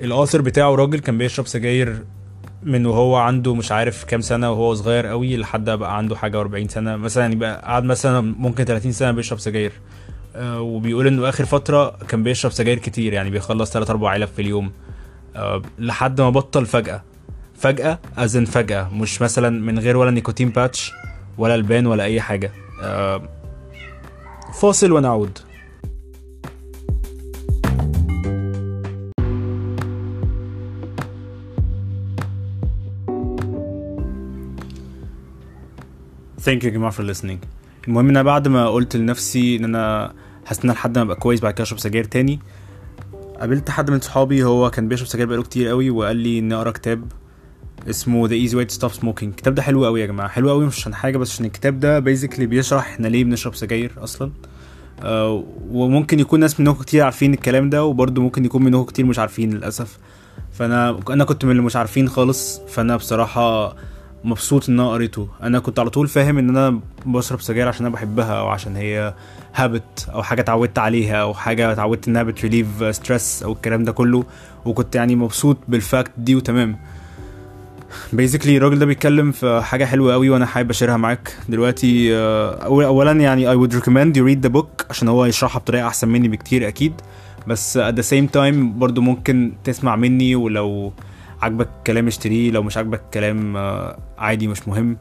ال 0.00 0.06
author 0.06 0.40
بتاعه 0.40 0.74
راجل 0.74 0.98
كان 0.98 1.18
بيشرب 1.18 1.46
سجاير 1.46 1.98
من 2.66 2.86
وهو 2.86 3.16
عنده 3.16 3.54
مش 3.54 3.72
عارف 3.72 4.04
كام 4.04 4.20
سنة 4.20 4.50
وهو 4.50 4.74
صغير 4.74 5.06
قوي 5.06 5.36
لحد 5.36 5.70
بقى 5.70 5.96
عنده 5.96 6.16
حاجة 6.16 6.44
و40 6.44 6.68
سنة. 6.68 6.96
مثلا 6.96 7.32
يبقى 7.32 7.62
قعد 7.62 7.84
مثلا 7.84 8.20
ممكن 8.20 8.64
30 8.64 8.92
سنة 8.92 9.10
بيشرب 9.10 9.38
سجاير. 9.38 9.72
آه، 10.36 10.60
وبيقول 10.60 11.06
إنه 11.06 11.28
آخر 11.28 11.44
فترة 11.44 11.96
كان 12.08 12.22
بيشرب 12.22 12.52
سجاير 12.52 12.78
كتير 12.78 13.12
يعني 13.12 13.30
بيخلص 13.30 13.72
3 13.72 13.90
4 13.90 14.10
علب 14.10 14.28
في 14.28 14.42
اليوم. 14.42 14.72
آه، 15.36 15.62
لحد 15.78 16.20
ما 16.20 16.30
بطل 16.30 16.66
فجأة. 16.66 17.02
فجأة 17.58 17.98
ازن 18.18 18.44
فجأة 18.44 18.88
مش 18.94 19.22
مثلا 19.22 19.50
من 19.50 19.78
غير 19.78 19.96
ولا 19.96 20.10
نيكوتين 20.10 20.48
باتش 20.50 20.92
ولا 21.38 21.54
البان 21.54 21.86
ولا 21.86 22.04
أي 22.04 22.20
حاجة. 22.20 22.52
آه، 22.82 23.22
فاصل 24.60 24.92
ونعود. 24.92 25.38
thank 36.46 36.64
you 36.64 36.70
يا 36.70 36.74
جماعة 36.74 36.90
for 36.90 37.14
listening. 37.14 37.46
المهم 37.88 38.04
إن 38.04 38.10
أنا 38.10 38.22
بعد 38.22 38.48
ما 38.48 38.68
قلت 38.68 38.96
لنفسي 38.96 39.56
إن 39.56 39.64
أنا 39.64 40.10
إن 40.52 40.56
أنا 40.64 40.72
لحد 40.72 40.98
ما 40.98 41.04
أبقى 41.04 41.16
كويس 41.16 41.40
بعد 41.40 41.54
كده 41.54 41.62
أشرب 41.62 41.78
سجاير 41.78 42.04
تاني. 42.04 42.40
قابلت 43.40 43.70
حد 43.70 43.90
من 43.90 44.00
صحابي 44.00 44.44
هو 44.44 44.70
كان 44.70 44.88
بيشرب 44.88 45.06
سجاير 45.06 45.28
بقاله 45.28 45.42
كتير 45.42 45.68
قوي 45.68 45.90
وقال 45.90 46.16
لي 46.16 46.38
اني 46.38 46.54
أقرأ 46.54 46.70
كتاب 46.70 47.12
اسمه 47.90 48.28
The 48.28 48.48
Easy 48.48 48.54
Way 48.54 48.74
to 48.74 48.78
Stop 48.78 49.00
Smoking. 49.00 49.22
الكتاب 49.22 49.54
ده 49.54 49.62
حلو 49.62 49.84
قوي 49.84 50.00
يا 50.00 50.06
جماعة. 50.06 50.28
حلو 50.28 50.50
قوي 50.50 50.66
مش 50.66 50.78
عشان 50.78 50.94
حاجة 50.94 51.18
بس 51.18 51.32
عشان 51.32 51.44
الكتاب 51.44 51.80
ده 51.80 51.98
basically 51.98 52.46
بيشرح 52.46 52.86
إحنا 52.86 53.08
ليه 53.08 53.24
بنشرب 53.24 53.54
سجاير 53.54 53.92
أصلا. 53.98 54.32
آه 55.02 55.44
وممكن 55.70 56.20
يكون 56.20 56.40
ناس 56.40 56.60
منكم 56.60 56.82
كتير 56.82 57.04
عارفين 57.04 57.34
الكلام 57.34 57.70
ده 57.70 57.84
وبرضه 57.84 58.22
ممكن 58.22 58.44
يكون 58.44 58.64
منكم 58.64 58.84
كتير 58.84 59.06
مش 59.06 59.18
عارفين 59.18 59.50
للأسف. 59.50 59.98
فأنا 60.52 61.00
أنا 61.10 61.24
كنت 61.24 61.44
من 61.44 61.50
اللي 61.50 61.62
مش 61.62 61.76
عارفين 61.76 62.08
خالص. 62.08 62.60
فأنا 62.68 62.96
بصراحة 62.96 63.76
مبسوط 64.26 64.68
إن 64.68 64.80
أنا 64.80 64.90
قريته. 64.90 65.28
أنا 65.42 65.58
كنت 65.58 65.78
على 65.78 65.90
طول 65.90 66.08
فاهم 66.08 66.38
إن 66.38 66.48
أنا 66.56 66.80
بشرب 67.06 67.40
سجاير 67.40 67.68
عشان 67.68 67.86
أنا 67.86 67.94
بحبها 67.94 68.32
أو 68.40 68.48
عشان 68.48 68.76
هي 68.76 69.14
habit 69.54 70.08
أو 70.14 70.22
حاجة 70.22 70.40
اتعودت 70.40 70.78
عليها 70.78 71.16
أو 71.16 71.34
حاجة 71.34 71.72
اتعودت 71.72 72.08
إنها 72.08 72.22
بت 72.22 72.38
relieve 72.38 72.96
stress 72.96 73.42
أو 73.42 73.52
الكلام 73.52 73.84
ده 73.84 73.92
كله. 73.92 74.24
وكنت 74.64 74.94
يعني 74.94 75.16
مبسوط 75.16 75.56
بال 75.68 75.82
fact 75.82 76.10
دي 76.18 76.36
وتمام. 76.36 76.76
Basically 78.12 78.56
الراجل 78.56 78.78
ده 78.78 78.86
بيتكلم 78.86 79.32
في 79.32 79.60
حاجة 79.64 79.84
حلوة 79.84 80.12
قوي 80.12 80.30
وأنا 80.30 80.46
حابب 80.46 80.70
أ 80.70 80.74
share 80.74 80.92
ها 80.92 80.96
معاك. 80.96 81.36
دلوقتي 81.48 82.16
آه، 82.16 82.54
اولا 82.64 83.12
يعني 83.12 83.54
I 83.54 83.58
would 83.68 83.72
recommend 83.72 84.16
you 84.16 84.22
read 84.34 84.48
the 84.50 84.52
book 84.58 84.86
عشان 84.90 85.08
هو 85.08 85.24
يشرحها 85.24 85.58
بطريقة 85.60 85.86
أحسن 85.86 86.08
مني 86.08 86.28
بكتير 86.28 86.68
أكيد. 86.68 86.92
بس 87.46 87.78
at 87.78 87.94
the 87.94 88.06
same 88.10 88.36
time 88.36 88.54
برضو 88.54 89.00
ممكن 89.00 89.52
تسمع 89.64 89.96
مني 89.96 90.36
ولو 90.36 90.92
عاجبك 91.42 91.68
الكلام 91.78 92.06
اشتريه 92.06 92.50
لو 92.50 92.62
مش 92.62 92.76
عاجبك 92.76 93.00
الكلام 93.00 93.56
آه، 93.56 93.98
عادي 94.18 94.48
مش 94.48 94.68
مهم. 94.68 94.96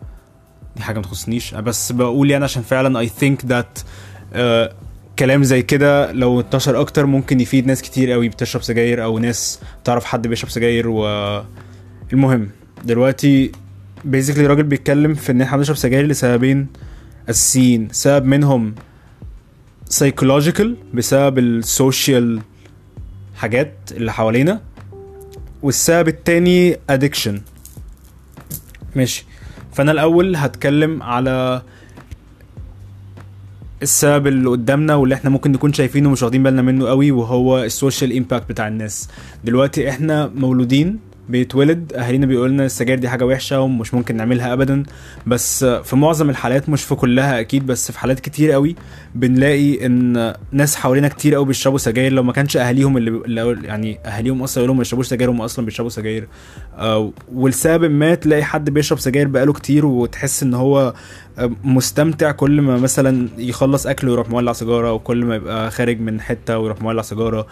دي 0.75 0.84
حاجة 0.84 0.96
ما 0.96 1.01
تخصنيش. 1.01 1.54
بس 1.54 1.92
بقول 1.92 2.32
يعني 2.32 2.44
عشان 2.44 2.63
فعلا 2.63 2.97
I 2.97 3.08
think 3.08 3.50
that 3.50 3.84
آه، 4.34 4.74
كلام 5.20 5.44
زي 5.44 5.62
كده 5.62 6.12
لو 6.12 6.39
انتشر 6.39 6.82
أكتر 6.82 7.06
ممكن 7.06 7.39
يفيد 7.39 7.68
ناس 7.68 7.82
كتير 7.82 8.12
قوي 8.12 8.30
بتشرب 8.30 8.63
سجاير 8.63 9.04
أو 9.04 9.20
ناس 9.20 9.60
تعرف 9.84 10.06
حد 10.06 10.27
بيشرب 10.27 10.50
سجاير 10.50 10.89
و 10.89 11.06
المهم 12.13 12.50
دلوقتي 12.86 13.51
basically 14.05 14.46
الراجل 14.46 14.63
بيتكلم 14.63 15.13
في 15.13 15.32
إن 15.32 15.42
إحنا 15.42 15.58
بنشرب 15.58 15.75
سجاير 15.75 16.08
لسببين 16.08 16.68
أساسيين. 17.30 17.88
سبب 17.92 18.25
منهم 18.25 18.75
psychological 19.94 20.68
بسبب 20.94 21.39
ال 21.39 21.54
social 21.54 22.41
حاجات 23.36 23.74
اللي 23.92 24.13
حوالينا. 24.13 24.62
والسبب 25.62 26.07
التاني 26.07 26.75
addiction. 26.91 27.33
ماشي. 28.95 29.25
فأنا 29.74 29.91
الأول 29.91 30.35
هتكلم 30.35 31.03
على 31.03 31.62
السبب 33.81 34.27
اللي 34.27 34.50
قدامنا 34.50 34.95
واللي 34.95 35.15
إحنا 35.15 35.29
ممكن 35.29 35.51
نكون 35.51 35.74
شايفينه 35.74 36.09
ومش 36.09 36.24
واخدين 36.24 36.43
بالنا 36.43 36.62
منه 36.62 36.88
قوي 36.88 37.12
وهو 37.12 37.63
ال 37.63 37.71
social 37.71 38.17
impact 38.17 38.50
بتاع 38.50 38.67
الناس. 38.67 39.09
دلوقتي 39.43 39.89
إحنا 39.89 40.31
مولودين 40.35 41.00
بيتولد. 41.29 41.94
أهالينا 41.94 42.25
بيقول 42.25 42.50
لنا 42.50 42.65
السجاير 42.65 43.00
دي 43.00 43.10
حاجة 43.10 43.25
وحشة 43.25 43.62
ومش 43.62 43.94
ممكن 43.94 44.17
نعملها 44.17 44.53
ابدا. 44.53 44.84
بس 45.27 45.65
في 45.65 45.96
معظم 45.96 46.29
الحالات 46.29 46.70
مش 46.70 46.84
في 46.84 46.96
كلها 46.96 47.39
أكيد 47.39 47.65
بس 47.65 47.91
في 47.91 48.00
حالات 48.00 48.20
كتير 48.20 48.51
قوي 48.51 48.75
بنلاقي 49.15 49.86
إن 49.86 50.34
ناس 50.51 50.75
حوالينا 50.75 51.08
كتير 51.08 51.36
قوي 51.36 51.46
بيشربوا 51.46 51.77
سجاير. 51.77 52.12
لو 52.12 52.24
ما 52.24 52.34
كانش 52.34 52.58
أهاليهم 52.58 52.98
اللي, 52.98 53.58
يعني 53.63 54.00
أهاليهم 54.05 54.44
أصلا 54.44 54.62
يقولوا 54.62 54.75
ما 54.75 54.82
يشربوش 54.82 55.08
سجاير 55.08 55.32
هم 55.32 55.41
أصلا 55.41 55.65
بيشربوا 55.65 55.89
سجاير. 55.89 56.27
آه 56.77 57.12
ولسبب 57.34 57.91
ما 57.91 58.15
تلاقي 58.15 58.44
حد 58.44 58.70
بيشرب 58.70 59.00
سجاير 59.00 59.27
بقاله 59.27 59.53
كتير 59.53 59.86
وتحس 59.86 60.44
إن 60.44 60.53
هو 60.53 60.94
مستمتع 61.63 62.32
كل 62.32 62.62
ما 62.62 62.77
مثلا 62.77 63.29
يخلص 63.38 63.88
اكله 63.88 64.12
ويروح 64.12 64.29
مولع 64.29 64.53
سيجارة 64.53 64.94
وكل 64.94 65.25
ما 65.25 65.36
يبقى 65.36 65.72
خارج 65.72 66.00
من 66.00 66.22
حتة 66.22 66.60
ويروح 66.60 66.82
مولع 66.82 67.01
سيجارة 67.01 67.48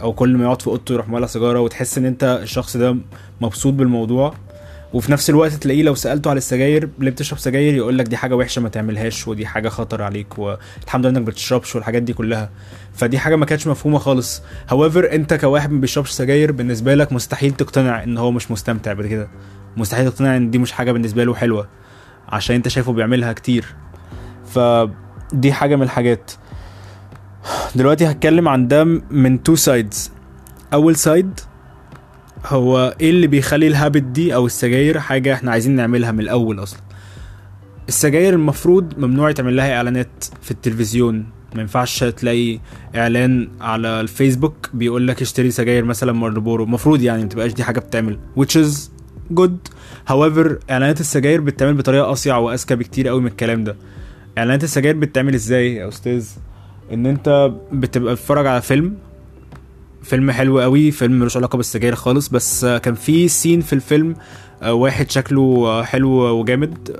أو 0.00 0.12
كل 0.12 0.36
ما 0.36 0.44
يقعد 0.44 0.62
في 0.62 0.68
أوضته 0.68 0.92
يروح 0.92 1.08
مولع 1.08 1.26
سيجارة 1.26 1.60
وتحس 1.60 1.98
إن 1.98 2.04
أنت 2.04 2.40
الشخص 2.42 2.69
ده 2.76 2.96
مبسوط 3.40 3.74
بالموضوع. 3.74 4.34
وفي 4.92 5.12
نفس 5.12 5.30
الوقت 5.30 5.52
تلاقيه 5.52 5.82
لو 5.82 5.94
سألته 5.94 6.30
على 6.30 6.38
السجاير 6.38 6.88
ليه 6.98 7.10
بتشرب 7.10 7.38
سجاير 7.38 7.74
يقول 7.74 7.98
لك 7.98 8.06
دي 8.06 8.16
حاجة 8.16 8.36
وحشة 8.36 8.62
ما 8.62 8.68
تعملهاش 8.68 9.28
ودي 9.28 9.46
حاجة 9.46 9.68
خطر 9.68 10.02
عليك 10.02 10.38
والحمد 10.38 11.06
لله 11.06 11.18
إنك 11.18 11.26
بتشربش 11.26 11.74
والحاجات 11.74 12.02
دي 12.02 12.12
كلها. 12.12 12.50
فدي 12.94 13.18
حاجة 13.18 13.36
ما 13.36 13.46
كانتش 13.46 13.66
مفهومة 13.66 13.98
خالص. 13.98 14.42
However 14.68 15.12
أنت 15.12 15.34
كواحد 15.34 15.70
ما 15.70 15.80
بيشربش 15.80 16.10
سجاير 16.10 16.52
بالنسبة 16.52 16.94
لك 16.94 17.12
مستحيل 17.12 17.52
تقتنع 17.52 18.02
إن 18.02 18.18
هو 18.18 18.30
مش 18.30 18.50
مستمتع 18.50 18.92
بكده 18.92 19.28
مستحيل 19.76 20.10
تقتنع 20.10 20.36
إن 20.36 20.50
دي 20.50 20.58
مش 20.58 20.72
حاجة 20.72 20.92
بالنسبة 20.92 21.24
له 21.24 21.34
حلوة 21.34 21.68
عشان 22.28 22.56
أنت 22.56 22.68
شايفه 22.68 22.92
بيعملها 22.92 23.32
كتير. 23.32 23.64
فدي 24.46 25.52
حاجة 25.52 25.76
من 25.76 25.82
الحاجات. 25.82 26.30
دلوقتي 27.74 28.06
هتكلم 28.10 28.48
عن 28.48 28.68
ده 28.68 28.84
من 29.10 29.42
two 29.42 29.54
sides 29.56 30.12
أول 30.72 30.96
side 30.96 31.40
هو 32.46 32.96
إيه 33.00 33.10
اللي 33.10 33.26
بيخلي 33.26 33.66
ال 33.66 33.72
habit 33.72 34.02
دي 34.02 34.34
أو 34.34 34.46
السجاير 34.46 35.00
حاجة 35.00 35.34
إحنا 35.34 35.50
عايزين 35.50 35.76
نعملها 35.76 36.12
من 36.12 36.20
الأول 36.20 36.62
أصلا؟ 36.62 36.80
السجاير 37.88 38.34
المفروض 38.34 38.98
ممنوع 38.98 39.30
يتعمل 39.30 39.56
لها 39.56 39.76
إعلانات 39.76 40.24
في 40.42 40.50
التلفزيون. 40.50 41.26
ما 41.54 41.60
ينفعش 41.60 42.04
تلاقي 42.04 42.58
إعلان 42.96 43.48
على 43.60 44.00
الفيسبوك 44.00 44.70
بيقول 44.74 45.08
لك 45.08 45.22
اشتري 45.22 45.50
سجاير 45.50 45.84
مثلا 45.84 46.12
مارلبورو. 46.12 46.64
المفروض 46.64 47.02
يعني 47.02 47.22
ما 47.22 47.28
تبقاش 47.28 47.52
دي 47.52 47.64
حاجة 47.64 47.80
بتعمل 47.80 48.18
which 48.38 48.56
is 48.64 48.76
good. 49.40 49.70
However 50.10 50.70
إعلانات 50.70 51.00
السجاير 51.00 51.40
بتتعمل 51.40 51.74
بطريقة 51.74 52.12
أصيع 52.12 52.36
وأذكى 52.36 52.76
بكتير 52.76 53.08
قوي 53.08 53.20
من 53.20 53.26
الكلام 53.26 53.64
ده. 53.64 53.76
إعلانات 54.38 54.64
السجاير 54.64 54.96
بتتعمل 54.96 55.34
إزاي 55.34 55.74
يا 55.74 55.88
أستاذ؟ 55.88 56.28
إن 56.92 57.06
أنت 57.06 57.52
بتبقى 57.72 58.14
بتتفرج 58.14 58.46
على 58.46 58.62
فيلم 58.62 58.96
فيلم 60.02 60.30
حلو 60.30 60.60
قوي 60.60 60.90
فيلم 60.90 61.12
ملوش 61.18 61.36
علاقة 61.36 61.56
بالسجاير 61.56 61.94
خالص 61.94 62.28
بس 62.28 62.64
كان 62.64 62.94
في 62.94 63.28
سين 63.28 63.60
في 63.60 63.72
الفيلم 63.72 64.14
واحد 64.66 65.10
شكله 65.10 65.82
حلو 65.82 66.10
وجامد 66.10 66.90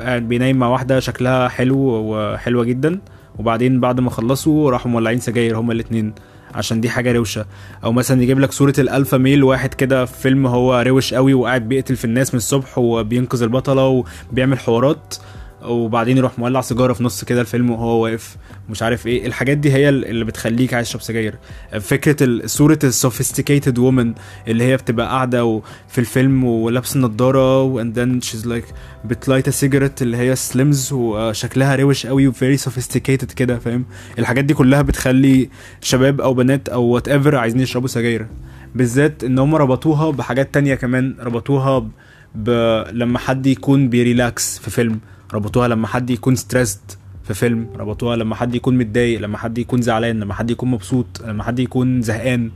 قاعد 0.00 0.28
بينام 0.28 0.56
مع 0.56 0.68
واحدة 0.68 1.00
شكلها 1.00 1.48
حلو 1.48 1.76
وحلوة 1.78 2.64
جدا 2.64 3.00
وبعدين 3.38 3.80
بعد 3.80 4.00
ما 4.00 4.10
خلصوا 4.10 4.70
راحوا 4.70 4.90
مولعين 4.90 5.20
سجاير 5.20 5.58
هما 5.58 5.72
الاتنين 5.72 6.12
عشان 6.54 6.80
دي 6.80 6.88
حاجة 6.90 7.12
روشة. 7.12 7.46
أو 7.84 7.92
مثلا 7.92 8.22
يجيب 8.22 8.38
لك 8.40 8.52
صورة 8.52 8.74
ال 8.78 8.84
alpha 8.84 9.16
male 9.16 9.44
واحد 9.44 9.74
كده 9.74 10.04
في 10.04 10.20
فيلم 10.22 10.46
هو 10.46 10.84
روش 10.86 11.14
قوي 11.14 11.34
وقاعد 11.34 11.68
بيقتل 11.68 11.96
في 11.96 12.04
الناس 12.04 12.34
من 12.34 12.38
الصبح 12.38 12.78
وبينقذ 12.78 13.42
البطلة 13.42 14.04
وبيعمل 14.32 14.58
حوارات. 14.58 15.14
وبعدين 15.62 16.16
يروح 16.16 16.38
مولع 16.38 16.60
سيجارة 16.60 16.92
في 16.92 17.04
نص 17.04 17.24
كده 17.24 17.40
الفيلم 17.40 17.70
وهو 17.70 18.04
واقف 18.04 18.36
مش 18.70 18.82
عارف 18.82 19.06
إيه. 19.06 19.26
الحاجات 19.26 19.58
دي 19.58 19.72
هي 19.72 19.88
اللي 19.88 20.24
بتخليك 20.24 20.74
عايز 20.74 20.88
تشرب 20.88 21.02
سجاير. 21.02 21.34
فكرة 21.80 22.46
صورة 22.46 22.78
ال 22.84 22.91
sophisticated 22.91 23.78
woman 23.78 24.14
اللي 24.48 24.64
هي 24.64 24.76
بتبقى 24.76 25.06
قاعدة 25.06 25.62
في 25.88 25.98
الفيلم 25.98 26.44
ولابسة 26.44 27.00
نضارة 27.00 27.62
and 27.62 27.98
then 27.98 28.20
she's 28.20 28.46
like 28.46 28.64
بت 29.04 29.17
light 29.17 29.50
cigarette 29.50 30.02
اللي 30.02 30.16
هي 30.16 30.36
slims 30.36 30.92
وشكلها 30.92 31.76
روش 31.76 32.06
قوي 32.06 32.28
و 32.28 32.34
very 32.34 32.56
sophisticated 32.56 33.32
كده 33.32 33.58
فاهم؟ 33.58 33.84
الحاجات 34.18 34.44
دي 34.44 34.54
كلها 34.54 34.82
بتخلي 34.82 35.48
شباب 35.80 36.20
أو 36.20 36.34
بنات 36.34 36.68
أو 36.68 36.82
whatever 36.82 37.36
عايزين 37.36 37.60
يشربوا 37.60 37.88
سجاير. 37.88 38.26
بالذات 38.74 39.24
إن 39.24 39.38
هم 39.38 39.54
ربطوها 39.54 40.10
بحاجات 40.10 40.54
تانية 40.54 40.74
كمان 40.74 41.16
ربطوها 41.20 41.88
ب... 42.34 42.50
لما 42.92 43.18
حد 43.18 43.46
يكون 43.46 43.88
بي 43.88 44.08
relax 44.08 44.58
في 44.58 44.70
فيلم. 44.70 45.00
ربطوها 45.34 45.68
لما 45.68 45.86
حد 45.86 46.10
يكون 46.10 46.36
stressed 46.36 46.80
في 47.24 47.34
فيلم 47.34 47.66
ربطوها 47.76 48.16
لما 48.16 48.34
حد 48.34 48.54
يكون 48.54 48.78
متضايق 48.78 49.20
لما 49.20 49.38
حد 49.38 49.58
يكون 49.58 49.82
زعلان 49.82 50.20
لما 50.20 50.34
حد 50.34 50.50
يكون 50.50 50.70
مبسوط 50.70 51.06
لما 51.26 51.42
حد 51.42 51.58
يكون 51.58 52.02
زهقان. 52.02 52.50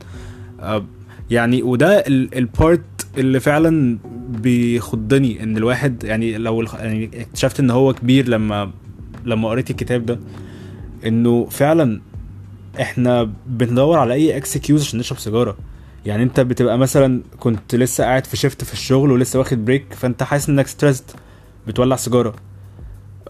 آه 0.61 0.85
يعني 1.31 1.62
وده 1.62 2.05
ال 2.09 2.23
part 2.23 2.81
اللي 3.19 3.41
فعلا 3.41 3.99
بيخضني 4.29 5.43
إن 5.43 5.57
الواحد 5.57 6.05
يعني 6.05 6.38
لو 6.38 6.62
يعني 6.62 7.11
اكتشفت 7.14 7.61
إن 7.61 7.71
هو 7.71 7.95
كبير 7.95 8.29
لما 8.29 8.71
لما 9.25 9.49
قريت 9.49 9.71
الكتاب 9.71 10.07
ده 10.07 10.19
إنه 11.07 11.45
فعلا 11.50 12.00
إحنا 12.81 13.31
بندور 13.47 13.99
على 13.99 14.14
أي 14.14 14.37
excuse 14.37 14.83
عشان 14.83 14.99
نشرب 14.99 15.19
سيجارة. 15.19 15.57
يعني 16.07 16.23
أنت 16.23 16.41
بتبقى 16.41 16.79
مثلا 16.79 17.23
كنت 17.41 17.75
لسه 17.75 18.05
قاعد 18.05 18.26
في 18.26 18.37
shift 18.37 18.65
في 18.64 18.73
الشغل 18.73 19.11
ولسه 19.12 19.38
واخد 19.38 19.64
break 19.65 19.85
فأنت 19.95 20.23
حاسس 20.23 20.49
إنك 20.49 20.67
stressed 20.67 21.05
بتولع 21.67 21.97
سيجارة. 21.97 22.35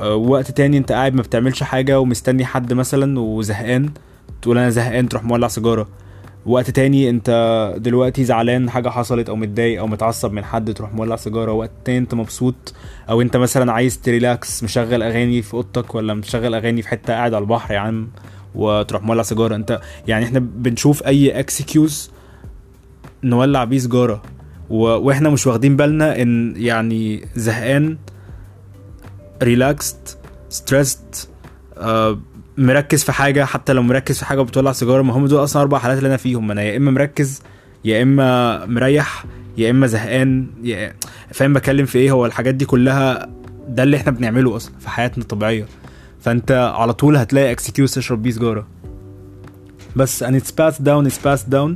وقت 0.00 0.50
تاني 0.50 0.78
انت 0.78 0.92
قاعد 0.92 1.14
ما 1.14 1.22
بتعملش 1.22 1.62
حاجة 1.62 2.00
ومستني 2.00 2.44
حد 2.44 2.72
مثلا 2.72 3.20
وزهقان 3.20 3.90
تقول 4.42 4.58
أنا 4.58 4.70
زهقان 4.70 5.08
تروح 5.08 5.24
مولع 5.24 5.48
سيجارة. 5.48 5.88
وقت 6.46 6.70
تاني 6.70 7.10
انت 7.10 7.74
دلوقتي 7.78 8.24
زعلان 8.24 8.70
حاجة 8.70 8.88
حصلت 8.88 9.28
أو 9.28 9.36
متضايق 9.36 9.80
أو 9.80 9.86
متعصب 9.86 10.32
من 10.32 10.44
حد 10.44 10.74
تروح 10.74 10.94
مولع 10.94 11.16
سيجارة. 11.16 11.52
وقت 11.52 11.70
تاني 11.84 11.98
انت 11.98 12.14
مبسوط 12.14 12.74
أو 13.10 13.22
انت 13.22 13.36
مثلا 13.36 13.72
عايز 13.72 14.00
ت 14.00 14.11
relax 14.11 14.64
مشغل 14.64 15.02
أغاني 15.02 15.42
في 15.42 15.54
أوضتك 15.54 15.94
ولا 15.94 16.14
مشغل 16.14 16.54
أغاني 16.54 16.82
في 16.82 16.88
حتة 16.88 17.12
قاعد 17.12 17.34
على 17.34 17.42
البحر 17.42 17.74
يا 17.74 17.78
عم 17.78 18.08
وتروح 18.54 19.02
مولع 19.02 19.22
سيجارة. 19.22 19.54
انت 19.54 19.80
يعني 20.08 20.24
إحنا 20.24 20.38
بنشوف 20.38 21.02
أي 21.02 21.40
excuse 21.40 22.10
نولع 23.24 23.64
بيه 23.64 23.78
سيجارة. 23.78 24.22
وإحنا 24.70 25.28
مش 25.28 25.46
واخدين 25.46 25.76
بالنا 25.76 26.22
إن 26.22 26.54
يعني 26.56 27.26
زهقان 27.36 27.96
relaxed 29.42 30.18
stressed 30.48 31.14
آه 31.78 32.18
مركز 32.58 33.04
في 33.04 33.12
حاجة 33.12 33.44
حتى 33.44 33.72
لو 33.72 33.82
مركز 33.82 34.18
في 34.18 34.24
حاجة 34.24 34.40
وبتولع 34.40 34.72
سيجارة 34.72 35.02
ما 35.02 35.12
هم 35.12 35.26
دول 35.26 35.44
أصلا 35.44 35.62
أربع 35.62 35.78
حالات 35.78 35.98
اللي 35.98 36.06
أنا 36.08 36.16
فيهم. 36.16 36.50
أنا 36.50 36.62
يا 36.62 36.76
إما 36.76 36.90
مركز 36.90 37.42
يا 37.84 38.02
إما 38.02 38.66
مريح 38.66 39.24
يا 39.58 39.70
إما 39.70 39.86
زهقان 39.86 40.46
يا 40.62 40.94
فاهم 41.32 41.52
بكلم 41.52 41.86
في 41.86 41.98
إيه. 41.98 42.10
هو 42.10 42.26
الحاجات 42.26 42.54
دي 42.54 42.64
كلها 42.64 43.28
ده 43.68 43.82
اللي 43.82 43.96
إحنا 43.96 44.12
بنعمله 44.12 44.56
أصلا 44.56 44.72
في 44.80 44.90
حياتنا 44.90 45.22
الطبيعية. 45.22 45.66
فأنت 46.20 46.72
على 46.76 46.92
طول 46.92 47.16
هتلاقي 47.16 47.52
excuse 47.52 47.94
تشرب 47.94 48.22
بيه 48.22 48.30
سيجارة. 48.30 48.66
بس 49.96 50.24
and 50.24 50.34
it's 50.34 50.50
passed 50.50 50.82
down 50.82 51.10
it's 51.10 51.26
passed 51.26 51.50
down. 51.50 51.70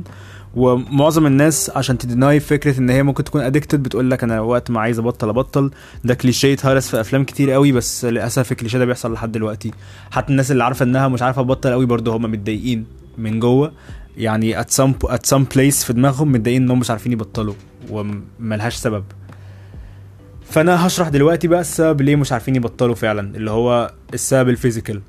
ومعظم 0.55 1.25
الناس 1.25 1.71
عشان 1.75 1.97
ت 1.97 2.05
deny 2.05 2.39
فكرة 2.39 2.79
إن 2.79 2.89
هي 2.89 3.03
ممكن 3.03 3.23
تكون 3.23 3.41
addicted 3.41 3.83
بتقول 3.83 4.11
لك 4.11 4.23
أنا 4.23 4.41
وقت 4.41 4.71
ما 4.71 4.79
عايز 4.79 4.99
أبطل 4.99 5.29
أبطل. 5.29 5.71
ده 6.03 6.13
كليشيه 6.13 6.53
اتهرس 6.53 6.89
في 6.89 7.01
أفلام 7.01 7.23
كتير 7.23 7.51
قوي 7.51 7.71
بس 7.71 8.05
للأسف 8.05 8.51
الكليشيه 8.51 8.79
ده 8.79 8.85
بيحصل 8.85 9.13
لحد 9.13 9.31
دلوقتي. 9.31 9.71
حتى 10.11 10.31
الناس 10.31 10.51
اللي 10.51 10.63
عارفة 10.63 10.83
إنها 10.83 11.07
مش 11.07 11.21
عارفة 11.21 11.41
تبطل 11.41 11.71
قوي 11.71 11.85
برضه 11.85 12.15
هم 12.15 12.21
متضايقين 12.21 12.85
من 13.17 13.39
جوه. 13.39 13.71
يعني 14.17 14.63
at 14.63 14.67
some 14.67 15.07
at 15.07 15.29
some 15.29 15.43
place 15.55 15.85
في 15.85 15.93
دماغهم 15.93 16.31
متضايقين 16.31 16.61
إنهم 16.63 16.79
مش 16.79 16.91
عارفين 16.91 17.11
يبطلوا 17.11 17.53
وملهاش 17.89 18.75
سبب. 18.75 19.03
فأنا 20.49 20.87
هشرح 20.87 21.09
دلوقتي 21.09 21.47
بقى 21.47 21.61
السبب 21.61 22.01
ليه 22.01 22.15
مش 22.15 22.31
عارفين 22.31 22.55
يبطلوا 22.55 22.95
فعلا 22.95 23.35
اللي 23.35 23.51
هو 23.51 23.91
السبب 24.13 24.49
ال 24.49 24.55
physical 24.55 25.01